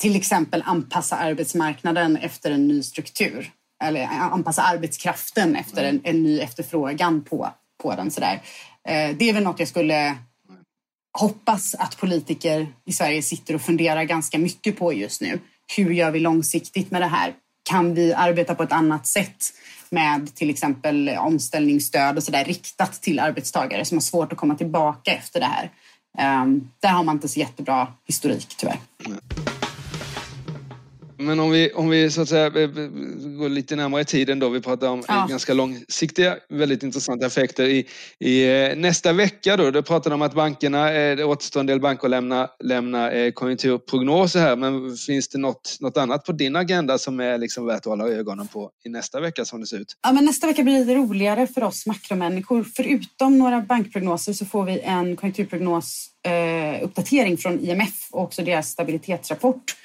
till 0.01 0.17
exempel 0.17 0.63
anpassa 0.67 1.17
arbetsmarknaden 1.17 2.17
efter 2.17 2.51
en 2.51 2.69
ny 2.69 2.83
struktur 2.83 3.51
eller 3.85 4.07
anpassa 4.07 4.63
arbetskraften 4.63 5.57
efter 5.57 5.85
en, 5.85 6.01
en 6.05 6.23
ny 6.23 6.41
efterfrågan 6.41 7.25
på, 7.25 7.51
på 7.83 7.95
den. 7.95 8.11
Sådär. 8.11 8.43
Eh, 8.89 9.17
det 9.17 9.29
är 9.29 9.33
väl 9.33 9.43
något 9.43 9.59
jag 9.59 9.69
skulle 9.69 10.17
hoppas 11.19 11.75
att 11.75 11.97
politiker 11.97 12.73
i 12.85 12.93
Sverige 12.93 13.23
sitter 13.23 13.55
och 13.55 13.63
funderar 13.63 14.05
ganska 14.05 14.39
mycket 14.39 14.79
på 14.79 14.93
just 14.93 15.21
nu. 15.21 15.41
Hur 15.77 15.91
gör 15.91 16.11
vi 16.11 16.21
långsiktigt 16.21 16.91
med 16.91 17.03
det 17.03 17.07
här? 17.07 17.35
Kan 17.63 17.95
vi 17.95 18.13
arbeta 18.15 18.55
på 18.55 18.63
ett 18.63 18.73
annat 18.73 19.07
sätt 19.07 19.45
med 19.91 20.35
till 20.35 20.51
exempel 20.51 21.09
omställningsstöd 21.09 22.17
och 22.17 22.23
sådär 22.23 22.45
riktat 22.45 22.93
till 22.93 23.19
arbetstagare 23.19 23.85
som 23.85 23.97
har 23.97 24.03
svårt 24.03 24.33
att 24.33 24.39
komma 24.39 24.55
tillbaka 24.55 25.13
efter 25.13 25.41
det 25.41 25.47
här? 25.47 25.71
Um, 26.43 26.71
där 26.81 26.89
har 26.89 27.05
man 27.05 27.17
inte 27.17 27.29
så 27.29 27.41
jättebra 27.41 27.89
historik 28.07 28.55
tyvärr. 28.57 28.79
Men 31.21 31.41
om 31.41 31.51
vi, 31.51 31.73
om 31.73 31.89
vi 31.89 32.11
så 32.11 32.23
att 32.23 32.29
säga 32.29 32.51
går 32.51 33.49
lite 33.49 33.77
närmare 33.77 34.01
i 34.01 34.05
tiden 34.05 34.39
då, 34.39 34.49
vi 34.49 34.61
pratar 34.61 34.89
om 34.89 35.03
ja. 35.09 35.27
ganska 35.31 35.55
långsiktiga, 35.55 36.37
väldigt 36.49 36.83
intressanta 36.83 37.27
effekter. 37.27 37.65
I, 37.65 37.87
i 38.19 38.65
eh, 38.71 38.77
nästa 38.77 39.13
vecka 39.13 39.57
då, 39.57 39.71
då 39.71 39.83
pratar 39.83 40.11
de 40.11 40.15
om 40.15 40.23
att 40.23 40.35
bankerna, 40.35 40.93
eh, 40.93 41.17
det 41.17 41.25
återstår 41.25 41.61
en 41.61 41.67
del 41.67 41.81
banker 41.81 42.07
att 42.07 42.11
lämna, 42.11 42.49
lämna 42.65 43.11
eh, 43.11 43.33
konjunkturprognoser 43.33 44.41
här, 44.41 44.57
men 44.57 44.97
finns 44.97 45.29
det 45.29 45.39
något, 45.39 45.77
något 45.81 45.97
annat 45.97 46.25
på 46.25 46.33
din 46.33 46.57
agenda 46.57 46.99
som 46.99 47.21
är 47.21 47.39
liksom 47.39 47.67
värt 47.67 47.79
att 47.79 47.85
hålla 47.85 48.09
ögonen 48.09 48.49
på 48.49 48.71
i 48.85 48.89
nästa 48.89 49.21
vecka 49.21 49.45
som 49.45 49.61
det 49.61 49.67
ser 49.67 49.79
ut? 49.79 49.97
Ja, 50.03 50.13
men 50.13 50.25
nästa 50.25 50.47
vecka 50.47 50.63
blir 50.63 50.85
det 50.85 50.95
roligare 50.95 51.47
för 51.47 51.63
oss 51.63 51.87
makromänniskor. 51.87 52.67
Förutom 52.77 53.39
några 53.39 53.61
bankprognoser 53.61 54.33
så 54.33 54.47
får 54.47 54.65
vi 54.65 54.81
en 54.81 55.17
konjunkturprognos 55.17 56.11
eh, 56.27 56.85
uppdatering 56.85 57.39
från 57.39 57.61
IMF 57.61 58.09
och 58.11 58.23
också 58.23 58.43
deras 58.43 58.69
stabilitetsrapport 58.69 59.77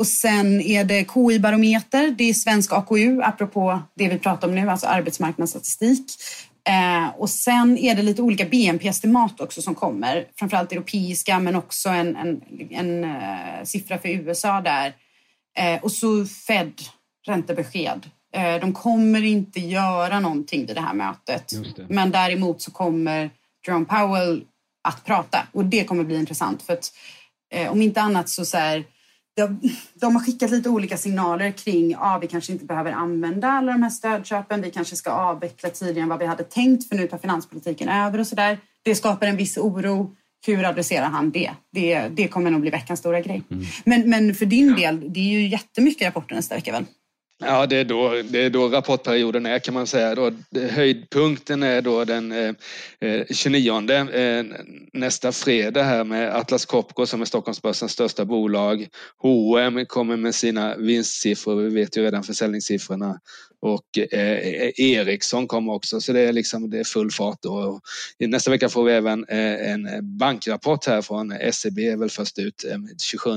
och 0.00 0.06
sen 0.06 0.60
är 0.60 0.84
det 0.84 1.06
KI-barometer, 1.14 2.14
det 2.18 2.24
är 2.24 2.34
svensk 2.34 2.72
AKU, 2.72 3.22
apropå 3.22 3.82
det 3.94 4.08
vi 4.08 4.18
pratar 4.18 4.48
om 4.48 4.54
nu, 4.54 4.70
alltså 4.70 4.86
arbetsmarknadsstatistik. 4.86 6.04
Eh, 6.68 7.08
och 7.16 7.30
sen 7.30 7.78
är 7.78 7.94
det 7.94 8.02
lite 8.02 8.22
olika 8.22 8.44
BNP-estimat 8.44 9.40
också 9.40 9.62
som 9.62 9.74
kommer, 9.74 10.26
framförallt 10.38 10.72
europeiska 10.72 11.38
men 11.38 11.56
också 11.56 11.88
en, 11.88 12.16
en, 12.16 12.40
en 12.70 13.04
uh, 13.04 13.64
siffra 13.64 13.98
för 13.98 14.08
USA 14.08 14.60
där. 14.60 14.94
Eh, 15.58 15.82
och 15.82 15.92
så 15.92 16.26
Fed, 16.26 16.72
räntebesked. 17.26 18.10
Eh, 18.34 18.60
de 18.60 18.72
kommer 18.72 19.24
inte 19.24 19.60
göra 19.60 20.20
någonting 20.20 20.66
vid 20.66 20.76
det 20.76 20.82
här 20.82 20.94
mötet. 20.94 21.52
Det. 21.76 21.86
Men 21.88 22.10
däremot 22.10 22.62
så 22.62 22.70
kommer 22.70 23.30
Jerome 23.66 23.84
Powell 23.84 24.44
att 24.88 25.04
prata 25.04 25.46
och 25.52 25.64
det 25.64 25.84
kommer 25.84 26.04
bli 26.04 26.16
intressant 26.16 26.62
för 26.62 26.72
att 26.72 26.92
eh, 27.52 27.72
om 27.72 27.82
inte 27.82 28.00
annat 28.00 28.28
så, 28.28 28.44
så 28.44 28.56
här, 28.56 28.84
de, 29.94 30.14
har 30.14 30.24
skickat 30.24 30.50
lite 30.50 30.68
olika 30.68 30.96
signaler 30.96 31.50
kring 31.50 31.94
att 31.94 32.00
ah, 32.02 32.18
vi 32.18 32.26
kanske 32.26 32.52
inte 32.52 32.64
behöver 32.64 32.92
använda 32.92 33.48
alla 33.48 33.72
de 33.72 33.82
här 33.82 33.90
stödköpen. 33.90 34.62
Vi 34.62 34.70
kanske 34.70 34.96
ska 34.96 35.10
avveckla 35.10 35.70
tidigare 35.70 36.02
än 36.02 36.08
vad 36.08 36.18
vi 36.18 36.26
hade 36.26 36.44
tänkt 36.44 36.88
för 36.88 36.96
nu 36.96 37.06
tar 37.06 37.18
finanspolitiken 37.18 37.88
över 37.88 38.18
och 38.18 38.26
så 38.26 38.36
där. 38.36 38.58
Det 38.82 38.94
skapar 38.94 39.26
en 39.26 39.36
viss 39.36 39.58
oro. 39.58 40.16
Hur 40.46 40.64
adresserar 40.64 41.06
han 41.06 41.30
det? 41.30 41.50
Det, 41.72 42.08
det 42.08 42.28
kommer 42.28 42.50
nog 42.50 42.60
bli 42.60 42.70
veckans 42.70 43.00
stora 43.00 43.20
grej. 43.20 43.42
Mm. 43.50 43.64
Men, 43.84 44.10
men 44.10 44.34
för 44.34 44.46
din 44.46 44.74
del, 44.74 45.12
det 45.12 45.20
är 45.20 45.24
ju 45.24 45.48
jättemycket 45.48 46.06
rapporter 46.06 46.34
nästa 46.34 46.54
vecka 46.54 46.72
väl? 46.72 46.84
Ja, 47.42 47.66
det 47.66 47.76
är, 47.76 47.84
då, 47.84 48.22
det 48.30 48.38
är 48.44 48.50
då 48.50 48.68
rapportperioden 48.68 49.46
är 49.46 49.58
kan 49.58 49.74
man 49.74 49.86
säga. 49.86 50.14
Då, 50.14 50.32
höjdpunkten 50.70 51.62
är 51.62 51.82
då 51.82 52.04
den 52.04 52.32
eh, 52.32 52.54
eh 53.00 53.26
29 53.30 53.90
eh, 53.90 54.44
nästa 54.92 55.32
fredag 55.32 55.82
här 55.82 56.04
med 56.04 56.36
Atlas 56.36 56.66
Copco 56.66 57.06
som 57.06 57.20
är 57.20 57.24
Stockholmsbörsens 57.24 57.92
största 57.92 58.24
bolag. 58.24 58.88
H&M 59.18 59.86
kommer 59.86 60.16
med 60.16 60.34
sina 60.34 60.76
vinstsiffror, 60.76 61.54
vi 61.54 61.74
vet 61.74 61.96
ju 61.96 62.02
redan 62.02 62.22
försäljningssiffrorna 62.22 63.20
och 63.62 63.98
eh, 63.98 64.70
Ericsson 64.76 65.46
kommer 65.46 65.72
också 65.72 66.00
så 66.00 66.12
det 66.12 66.20
är 66.20 66.32
liksom 66.32 66.70
det 66.70 66.78
är 66.78 66.84
full 66.84 67.10
fart 67.10 67.38
då. 67.42 67.80
Nästa 68.18 68.50
vecka 68.50 68.68
får 68.68 68.84
vi 68.84 68.92
även 68.92 69.24
eh, 69.28 69.72
en 69.72 69.88
bankrapport 70.18 70.86
här 70.86 71.02
från 71.02 71.34
SEB 71.52 71.78
är 71.78 71.96
väl 71.96 72.10
först 72.10 72.38
ut 72.38 72.64
eh, 72.64 72.78
27. 73.02 73.30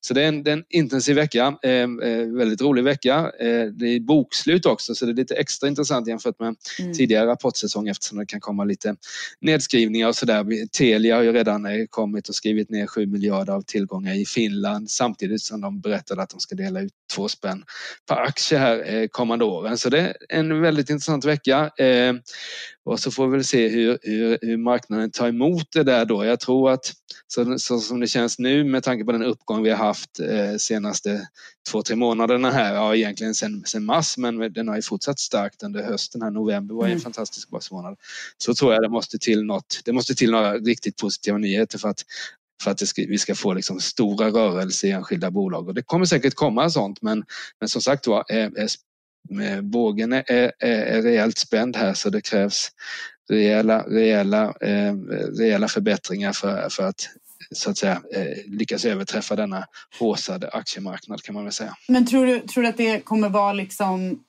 Så 0.00 0.14
det 0.14 0.22
är 0.22 0.28
en, 0.28 0.42
det 0.42 0.50
är 0.50 0.52
en 0.52 0.64
intensiv 0.68 1.16
vecka, 1.16 1.58
eh, 1.62 1.70
eh, 1.72 1.88
väldigt 2.36 2.62
rolig 2.62 2.84
vecka. 2.84 3.32
Eh, 3.40 3.66
det 3.66 3.86
är 3.86 4.00
bokslut 4.00 4.66
också 4.66 4.94
så 4.94 5.06
det 5.06 5.12
är 5.12 5.14
lite 5.14 5.34
extra 5.34 5.68
intressant 5.68 6.08
jämfört 6.08 6.40
med 6.40 6.56
mm. 6.78 6.92
tidigare 6.92 7.26
rapportsäsong 7.26 7.88
eftersom 7.88 8.18
det 8.18 8.26
kan 8.26 8.40
komma 8.40 8.64
lite 8.64 8.96
nedskrivningar 9.40 10.08
och 10.08 10.16
sådär. 10.16 10.66
Telia 10.78 11.16
har 11.16 11.22
ju 11.22 11.32
redan 11.32 11.66
kommit 11.90 12.28
och 12.28 12.34
skrivit 12.34 12.70
ner 12.70 12.86
7 12.86 13.06
miljarder 13.06 13.52
av 13.52 13.62
tillgångar 13.62 14.14
i 14.14 14.24
Finland 14.24 14.90
samtidigt 14.90 15.42
som 15.42 15.60
de 15.60 15.80
berättade 15.80 16.22
att 16.22 16.30
de 16.30 16.40
ska 16.40 16.54
dela 16.54 16.80
ut 16.80 16.92
två 17.14 17.28
spänn 17.28 17.64
per 18.08 18.16
aktie 18.16 18.58
här 18.58 19.08
kommande 19.08 19.44
åren. 19.52 19.78
Så 19.78 19.88
det 19.88 20.00
är 20.00 20.16
en 20.28 20.60
väldigt 20.60 20.90
intressant 20.90 21.24
vecka. 21.24 21.70
Eh, 21.78 22.14
och 22.84 23.00
så 23.00 23.10
får 23.10 23.26
vi 23.26 23.32
väl 23.32 23.44
se 23.44 23.68
hur, 23.68 23.98
hur, 24.02 24.38
hur, 24.42 24.56
marknaden 24.56 25.10
tar 25.10 25.28
emot 25.28 25.72
det 25.72 25.82
där 25.82 26.04
då. 26.04 26.24
Jag 26.24 26.40
tror 26.40 26.70
att 26.70 26.92
så, 27.26 27.58
så, 27.58 27.80
som 27.80 28.00
det 28.00 28.06
känns 28.06 28.38
nu 28.38 28.64
med 28.64 28.82
tanke 28.82 29.04
på 29.04 29.12
den 29.12 29.22
uppgång 29.22 29.62
vi 29.62 29.70
har 29.70 29.76
haft 29.76 30.20
eh, 30.20 30.56
senaste 30.56 31.28
två, 31.70 31.82
tre 31.82 31.96
månaderna 31.96 32.50
här, 32.50 32.74
ja 32.74 32.96
egentligen 32.96 33.34
sen, 33.34 33.62
sen 33.66 33.84
mars, 33.84 34.18
men 34.18 34.52
den 34.52 34.68
har 34.68 34.76
ju 34.76 34.82
fortsatt 34.82 35.18
starkt 35.18 35.62
under 35.62 35.82
hösten 35.82 36.22
här. 36.22 36.30
November 36.30 36.74
var 36.74 36.84
en 36.84 36.90
mm. 36.90 37.00
fantastisk 37.00 37.50
börsmånad. 37.50 37.96
Så 38.38 38.54
tror 38.54 38.72
jag 38.72 38.82
det 38.82 38.88
måste 38.88 39.18
till 39.18 39.44
något, 39.44 39.80
det 39.84 39.92
måste 39.92 40.14
till 40.14 40.30
några 40.30 40.54
riktigt 40.54 40.96
positiva 40.96 41.38
nyheter 41.38 41.78
för 41.78 41.88
att 41.88 42.04
för 42.62 42.70
att 42.70 42.88
ska, 42.88 43.02
vi 43.08 43.18
ska 43.18 43.34
få 43.34 43.54
liksom 43.54 43.80
stora 43.80 44.28
rörelser 44.30 44.88
i 44.88 44.90
enskilda 44.90 45.30
bolag. 45.30 45.68
Och 45.68 45.74
det 45.74 45.82
kommer 45.82 46.04
säkert 46.04 46.34
komma 46.34 46.70
sånt 46.70 47.02
men, 47.02 47.24
men 47.60 47.68
som 47.68 47.82
sagt 47.82 48.06
var, 48.06 48.24
bågen 49.62 50.12
är, 50.12 50.24
är, 50.28 50.52
är 50.60 51.02
rejält 51.02 51.38
spänd 51.38 51.76
här 51.76 51.94
så 51.94 52.10
det 52.10 52.20
krävs 52.20 52.70
rejäla, 53.30 53.82
rejäla, 53.82 54.54
eh, 54.60 54.94
rejäla 55.38 55.68
förbättringar 55.68 56.32
för, 56.32 56.68
för 56.68 56.88
att 56.88 57.08
så 57.54 57.70
att 57.70 57.78
säga 57.78 58.02
eh, 58.14 58.36
lyckas 58.46 58.84
överträffa 58.84 59.36
denna 59.36 59.64
håsade 59.98 60.48
aktiemarknad 60.48 61.22
kan 61.22 61.34
man 61.34 61.44
väl 61.44 61.52
säga. 61.52 61.74
Men 61.88 62.06
tror 62.06 62.26
du, 62.26 62.40
tror 62.40 62.62
du 62.62 62.68
att 62.68 62.76
det 62.76 63.00
kommer 63.00 63.28
vara 63.28 63.52
liksom 63.52 64.24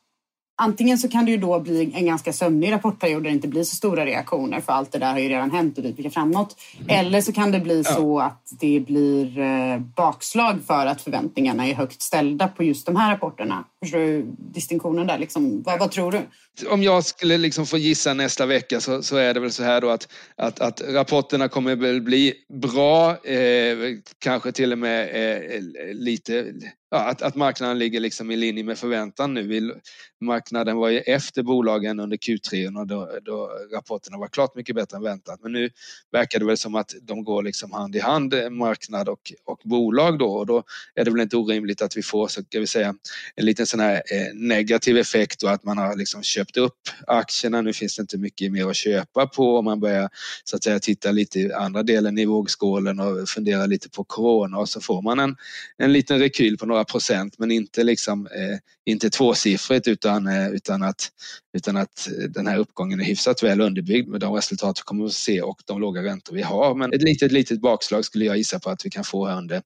Antingen 0.56 0.98
så 0.98 1.10
kan 1.10 1.26
det 1.26 1.32
ju 1.32 1.38
då 1.38 1.60
bli 1.60 1.92
en 1.96 2.06
ganska 2.06 2.34
sömnig 2.34 2.72
rapportperiod 2.72 3.24
där 3.24 3.30
det 3.30 3.36
inte 3.36 3.48
blir 3.48 3.64
så 3.64 3.76
stora 3.76 4.06
reaktioner 4.06 4.60
för 4.60 4.74
allt 4.74 4.92
det 4.92 5.00
där 5.00 5.12
har 5.12 5.20
ju 5.20 5.30
redan 5.30 5.52
hänt 5.52 5.78
och 5.78 5.86
vi 5.86 5.94
blickar 5.94 6.10
framåt. 6.10 6.56
Mm. 6.78 7.06
Eller 7.06 7.22
så 7.22 7.34
kan 7.34 7.52
det 7.52 7.60
bli 7.60 7.84
ja. 7.86 7.96
så 7.96 8.20
att 8.20 8.48
det 8.60 8.80
blir 8.80 9.40
eh, 9.40 9.80
bakslag 9.80 10.60
för 10.68 10.86
att 10.86 11.02
förväntningarna 11.02 11.68
är 11.68 11.74
högt 11.74 12.02
ställda 12.02 12.48
på 12.48 12.64
just 12.64 12.86
de 12.86 12.96
här 12.96 13.12
rapporterna 13.12 13.64
Förstår 13.84 14.00
du 14.00 14.26
distinktionen 14.38 15.08
där? 15.08 15.18
Liksom, 15.18 15.64
vad, 15.64 15.80
vad 15.80 15.92
tror 15.92 16.12
du? 16.12 16.22
Om 16.68 16.84
jag 16.84 17.06
skulle 17.06 17.38
liksom 17.38 17.66
få 17.66 17.78
gissa 17.78 18.14
nästa 18.14 18.46
vecka 18.46 18.80
så, 18.80 19.04
så 19.04 19.16
är 19.16 19.34
det 19.34 19.40
väl 19.40 19.52
så 19.52 19.64
här 19.64 19.82
då 19.82 19.90
att, 19.90 20.08
att, 20.36 20.60
att 20.60 20.82
rapporterna 20.82 21.48
kommer 21.48 21.76
väl 21.76 22.02
bli 22.02 22.34
bra, 22.54 23.26
eh, 23.26 23.78
kanske 24.20 24.52
till 24.52 24.72
och 24.72 24.78
med 24.78 25.10
eh, 25.14 25.62
lite 25.94 26.54
ja, 26.94 26.98
att, 26.98 27.22
att 27.22 27.36
marknaden 27.36 27.80
ligger 27.80 28.00
liksom 28.00 28.32
i 28.32 28.36
linje 28.36 28.64
med 28.64 28.78
förväntan 28.78 29.34
nu. 29.34 29.74
Marknaden 30.22 30.78
var 30.78 30.90
ju 30.90 31.00
efter 31.00 31.44
bolagen 31.44 32.00
under 32.00 32.18
Q3 32.18 32.80
och 32.80 32.88
då, 32.88 33.10
då 33.22 33.52
rapporterna 33.74 34.18
var 34.18 34.28
klart 34.28 34.56
mycket 34.56 34.76
bättre 34.76 34.98
än 34.98 35.04
väntat. 35.04 35.40
Men 35.42 35.52
nu 35.52 35.70
verkar 36.12 36.40
det 36.40 36.46
väl 36.46 36.58
som 36.58 36.76
att 36.76 36.96
de 37.02 37.24
går 37.24 37.44
liksom 37.44 37.72
hand 37.72 37.96
i 37.96 38.00
hand, 38.00 38.34
eh, 38.34 38.50
marknad 38.50 39.10
och, 39.10 39.34
och 39.46 39.62
bolag 39.64 40.20
då. 40.20 40.34
Och 40.34 40.46
då 40.46 40.64
är 40.96 41.06
det 41.06 41.12
väl 41.12 41.22
inte 41.22 41.38
orimligt 41.38 41.82
att 41.82 41.98
vi 41.98 42.04
får 42.04 42.28
så 42.28 42.42
ska 42.44 42.60
vi 42.60 42.68
säga, 42.68 42.96
en 43.36 43.46
liten 43.46 43.68
sån 43.74 43.80
här 43.80 43.96
eh, 43.96 44.34
negativ 44.34 44.98
effekt 44.98 45.44
och 45.44 45.52
att 45.52 45.64
man 45.64 45.78
har 45.78 45.96
liksom 45.96 46.24
köpt 46.24 46.58
upp 46.58 46.80
aktierna. 47.08 47.62
Nu 47.62 47.74
finns 47.74 47.96
det 47.96 48.02
inte 48.02 48.18
mycket 48.18 48.52
mer 48.52 48.70
att 48.70 48.76
köpa 48.76 49.28
på 49.28 49.56
och 49.56 49.64
man 49.64 49.80
börjar 49.80 50.10
så 50.44 50.56
att 50.56 50.64
säga 50.64 50.80
titta 50.80 51.12
lite 51.12 51.40
i 51.40 51.54
andra 51.54 51.84
delen 51.84 52.18
i 52.18 52.26
vågskålen 52.26 53.00
och 53.00 53.30
fundera 53.30 53.66
lite 53.66 53.90
på 53.90 54.04
corona 54.04 54.58
och 54.58 54.70
så 54.70 54.82
får 54.82 55.02
man 55.02 55.20
en, 55.20 55.36
en 55.78 55.94
liten 55.94 56.20
rekyl 56.20 56.58
på 56.58 56.66
några 56.66 56.84
procent 56.86 57.40
men 57.40 57.52
inte 57.52 57.84
liksom 57.84 58.28
eh, 58.28 58.58
inte 58.86 59.10
tvåsiffrigt 59.10 59.88
utan, 59.88 60.28
eh, 60.28 60.48
utan, 60.50 60.84
att, 60.84 61.12
utan 61.54 61.78
att 61.78 62.10
den 62.30 62.48
här 62.48 62.58
uppgången 62.58 63.00
är 63.00 63.06
hyfsat 63.06 63.44
väl 63.44 63.62
underbyggd 63.62 64.10
med 64.10 64.20
de 64.20 64.34
resultat 64.34 64.80
vi 64.80 64.84
kommer 64.84 65.06
att 65.06 65.14
se 65.14 65.42
och 65.42 65.62
de 65.66 65.82
låga 65.82 66.04
räntor 66.04 66.34
vi 66.36 66.42
har. 66.42 66.76
Men 66.76 66.94
ett 66.94 67.04
litet, 67.04 67.32
litet 67.32 67.62
bakslag 67.62 68.06
skulle 68.06 68.26
jag 68.26 68.38
gissa 68.38 68.60
på 68.60 68.70
att 68.70 68.86
vi 68.86 68.90
kan 68.90 69.04
få 69.04 69.28
här 69.28 69.38
under 69.38 69.62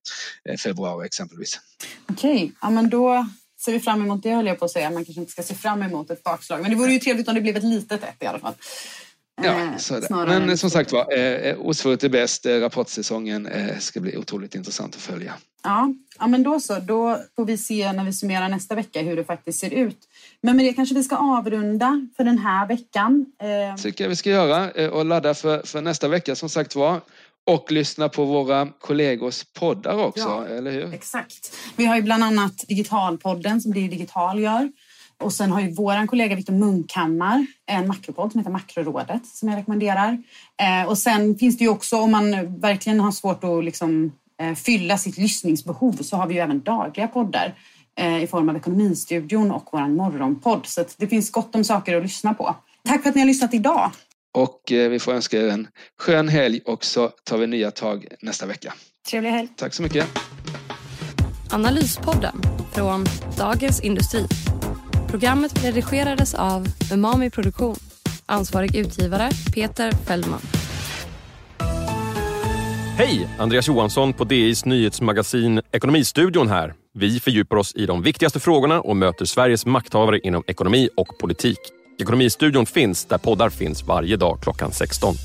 eh, 0.49 0.57
februari 0.57 1.05
exempelvis. 1.05 1.59
Okej, 2.09 2.35
okay. 2.35 2.51
ja 2.61 2.69
men 2.69 2.89
då 2.89 3.27
ser 3.59 3.71
vi 3.71 3.79
fram 3.79 4.01
emot 4.01 4.23
det 4.23 4.31
höll 4.31 4.45
jag 4.45 4.59
på 4.59 4.65
att 4.65 4.71
säga. 4.71 4.89
Man 4.89 5.05
kanske 5.05 5.21
inte 5.21 5.31
ska 5.31 5.43
se 5.43 5.55
fram 5.55 5.83
emot 5.83 6.09
ett 6.09 6.23
bakslag 6.23 6.61
men 6.61 6.71
det 6.71 6.77
vore 6.77 6.91
ju 6.91 6.99
trevligt 6.99 7.27
om 7.27 7.35
det 7.35 7.41
blev 7.41 7.57
ett 7.57 7.63
litet 7.63 8.03
ett 8.03 8.23
i 8.23 8.25
alla 8.25 8.39
fall. 8.39 8.53
Ja, 9.41 9.61
eh, 9.61 9.77
så 9.77 9.95
är 9.95 10.01
det. 10.01 10.39
Men 10.39 10.57
som 10.57 10.69
sagt 10.69 10.91
var, 10.91 11.17
eh, 11.17 11.55
Osvuret 11.59 12.03
är 12.03 12.09
bäst. 12.09 12.45
Rapportsäsongen 12.45 13.49
ska 13.79 13.99
bli 13.99 14.17
otroligt 14.17 14.55
intressant 14.55 14.95
att 14.95 15.01
följa. 15.01 15.33
Ja, 15.63 15.93
ja, 16.19 16.27
men 16.27 16.43
då 16.43 16.59
så. 16.59 16.79
Då 16.79 17.19
får 17.35 17.45
vi 17.45 17.57
se 17.57 17.91
när 17.91 18.03
vi 18.03 18.13
summerar 18.13 18.49
nästa 18.49 18.75
vecka 18.75 19.01
hur 19.01 19.15
det 19.15 19.23
faktiskt 19.23 19.59
ser 19.59 19.73
ut. 19.73 19.97
Men 20.41 20.57
med 20.57 20.65
det 20.65 20.73
kanske 20.73 20.95
vi 20.95 21.03
ska 21.03 21.15
avrunda 21.15 22.07
för 22.17 22.23
den 22.23 22.37
här 22.37 22.67
veckan. 22.67 23.25
Eh... 23.41 23.75
tycker 23.75 24.03
jag 24.03 24.09
vi 24.09 24.15
ska 24.15 24.29
göra 24.29 24.71
eh, 24.71 24.89
och 24.89 25.05
ladda 25.05 25.33
för, 25.33 25.61
för 25.65 25.81
nästa 25.81 26.07
vecka 26.07 26.35
som 26.35 26.49
sagt 26.49 26.75
var. 26.75 27.01
Och 27.47 27.71
lyssna 27.71 28.09
på 28.09 28.25
våra 28.25 28.67
kollegors 28.79 29.43
poddar 29.59 29.97
också, 29.97 30.19
ja, 30.19 30.47
eller 30.47 30.71
hur? 30.71 30.93
Exakt. 30.93 31.55
Vi 31.75 31.85
har 31.85 31.95
ju 31.95 32.01
bland 32.01 32.23
annat 32.23 32.67
Digitalpodden 32.67 33.61
som 33.61 33.71
Blir 33.71 33.89
Digital 33.89 34.39
gör. 34.39 34.71
Och 35.19 35.33
sen 35.33 35.51
har 35.51 35.61
ju 35.61 35.73
vår 35.73 36.07
kollega 36.07 36.35
Viktor 36.35 36.53
Munkhammar 36.53 37.45
en 37.65 37.87
makropodd 37.87 38.31
som 38.31 38.39
heter 38.39 38.51
Makrorådet 38.51 39.25
som 39.25 39.49
jag 39.49 39.57
rekommenderar. 39.57 40.23
Eh, 40.61 40.89
och 40.89 40.97
sen 40.97 41.37
finns 41.37 41.57
det 41.57 41.63
ju 41.63 41.69
också 41.69 41.97
om 41.97 42.11
man 42.11 42.59
verkligen 42.59 42.99
har 42.99 43.11
svårt 43.11 43.43
att 43.43 43.63
liksom 43.63 44.11
Eh, 44.41 44.53
fylla 44.53 44.97
sitt 44.97 45.17
lyssningsbehov 45.17 45.93
så 45.93 46.17
har 46.17 46.27
vi 46.27 46.33
ju 46.33 46.39
även 46.39 46.63
dagliga 46.63 47.07
poddar 47.07 47.53
eh, 47.95 48.23
i 48.23 48.27
form 48.27 48.49
av 48.49 48.55
Ekonomistudion 48.55 49.51
och 49.51 49.69
vår 49.71 49.87
morgonpodd. 49.87 50.65
Så 50.65 50.85
det 50.97 51.07
finns 51.07 51.31
gott 51.31 51.55
om 51.55 51.63
saker 51.63 51.97
att 51.97 52.03
lyssna 52.03 52.33
på. 52.33 52.55
Tack 52.87 53.01
för 53.03 53.09
att 53.09 53.15
ni 53.15 53.21
har 53.21 53.27
lyssnat 53.27 53.53
idag. 53.53 53.91
Och 54.37 54.71
eh, 54.71 54.89
vi 54.89 54.99
får 54.99 55.13
önska 55.13 55.41
er 55.41 55.47
en 55.47 55.67
skön 55.99 56.27
helg 56.27 56.61
och 56.65 56.85
så 56.85 57.07
tar 57.23 57.37
vi 57.37 57.47
nya 57.47 57.71
tag 57.71 58.05
nästa 58.21 58.45
vecka. 58.45 58.73
Trevlig 59.09 59.29
helg. 59.29 59.47
Tack 59.55 59.73
så 59.73 59.83
mycket. 59.83 60.07
Analyspodden 61.51 62.35
från 62.73 63.05
Dagens 63.37 63.81
Industri. 63.81 64.25
Programmet 65.09 65.63
redigerades 65.65 66.33
av 66.33 66.67
Umami 66.93 67.29
Produktion. 67.29 67.75
Ansvarig 68.25 68.75
utgivare 68.75 69.29
Peter 69.53 69.91
Fellman. 69.91 70.41
Hej! 72.97 73.27
Andreas 73.39 73.67
Johansson 73.67 74.13
på 74.13 74.23
DIs 74.23 74.65
nyhetsmagasin 74.65 75.61
Ekonomistudion 75.71 76.47
här. 76.47 76.73
Vi 76.93 77.19
fördjupar 77.19 77.57
oss 77.57 77.75
i 77.75 77.85
de 77.85 78.01
viktigaste 78.01 78.39
frågorna 78.39 78.81
och 78.81 78.97
möter 78.97 79.25
Sveriges 79.25 79.65
makthavare 79.65 80.19
inom 80.19 80.43
ekonomi 80.47 80.89
och 80.95 81.17
politik. 81.19 81.59
Ekonomistudion 81.99 82.65
finns 82.65 83.05
där 83.05 83.17
poddar 83.17 83.49
finns 83.49 83.83
varje 83.83 84.17
dag 84.17 84.39
klockan 84.41 84.71
16. 84.71 85.15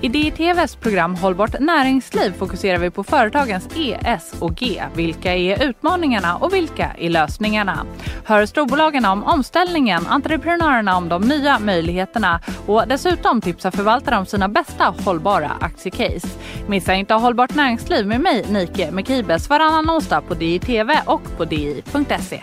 I 0.00 0.08
DITVs 0.08 0.76
program 0.76 1.14
Hållbart 1.14 1.60
näringsliv 1.60 2.32
fokuserar 2.38 2.78
vi 2.78 2.90
på 2.90 3.04
företagens 3.04 3.68
E, 3.76 3.98
S 4.04 4.34
och 4.40 4.54
G. 4.54 4.82
Vilka 4.94 5.34
är 5.34 5.68
utmaningarna 5.68 6.36
och 6.36 6.54
vilka 6.54 6.90
är 6.98 7.10
lösningarna? 7.10 7.86
Hör 8.24 8.46
storbolagen 8.46 9.04
om 9.04 9.24
omställningen, 9.24 10.06
entreprenörerna 10.06 10.96
om 10.96 11.08
de 11.08 11.22
nya 11.22 11.58
möjligheterna 11.58 12.40
och 12.66 12.88
dessutom 12.88 13.40
tipsar 13.40 13.70
förvaltare 13.70 14.18
om 14.18 14.26
sina 14.26 14.48
bästa 14.48 14.94
hållbara 15.04 15.50
aktiecase. 15.60 16.28
Missa 16.68 16.94
inte 16.94 17.14
Hållbart 17.14 17.54
näringsliv 17.54 18.06
med 18.06 18.20
mig, 18.20 18.46
Nike 18.50 18.90
Mekibes, 18.90 19.50
varannan 19.50 19.90
onsdag 19.90 20.20
på 20.20 20.34
DITV 20.34 20.90
och 21.06 21.36
på 21.36 21.44
di.se. 21.44 22.42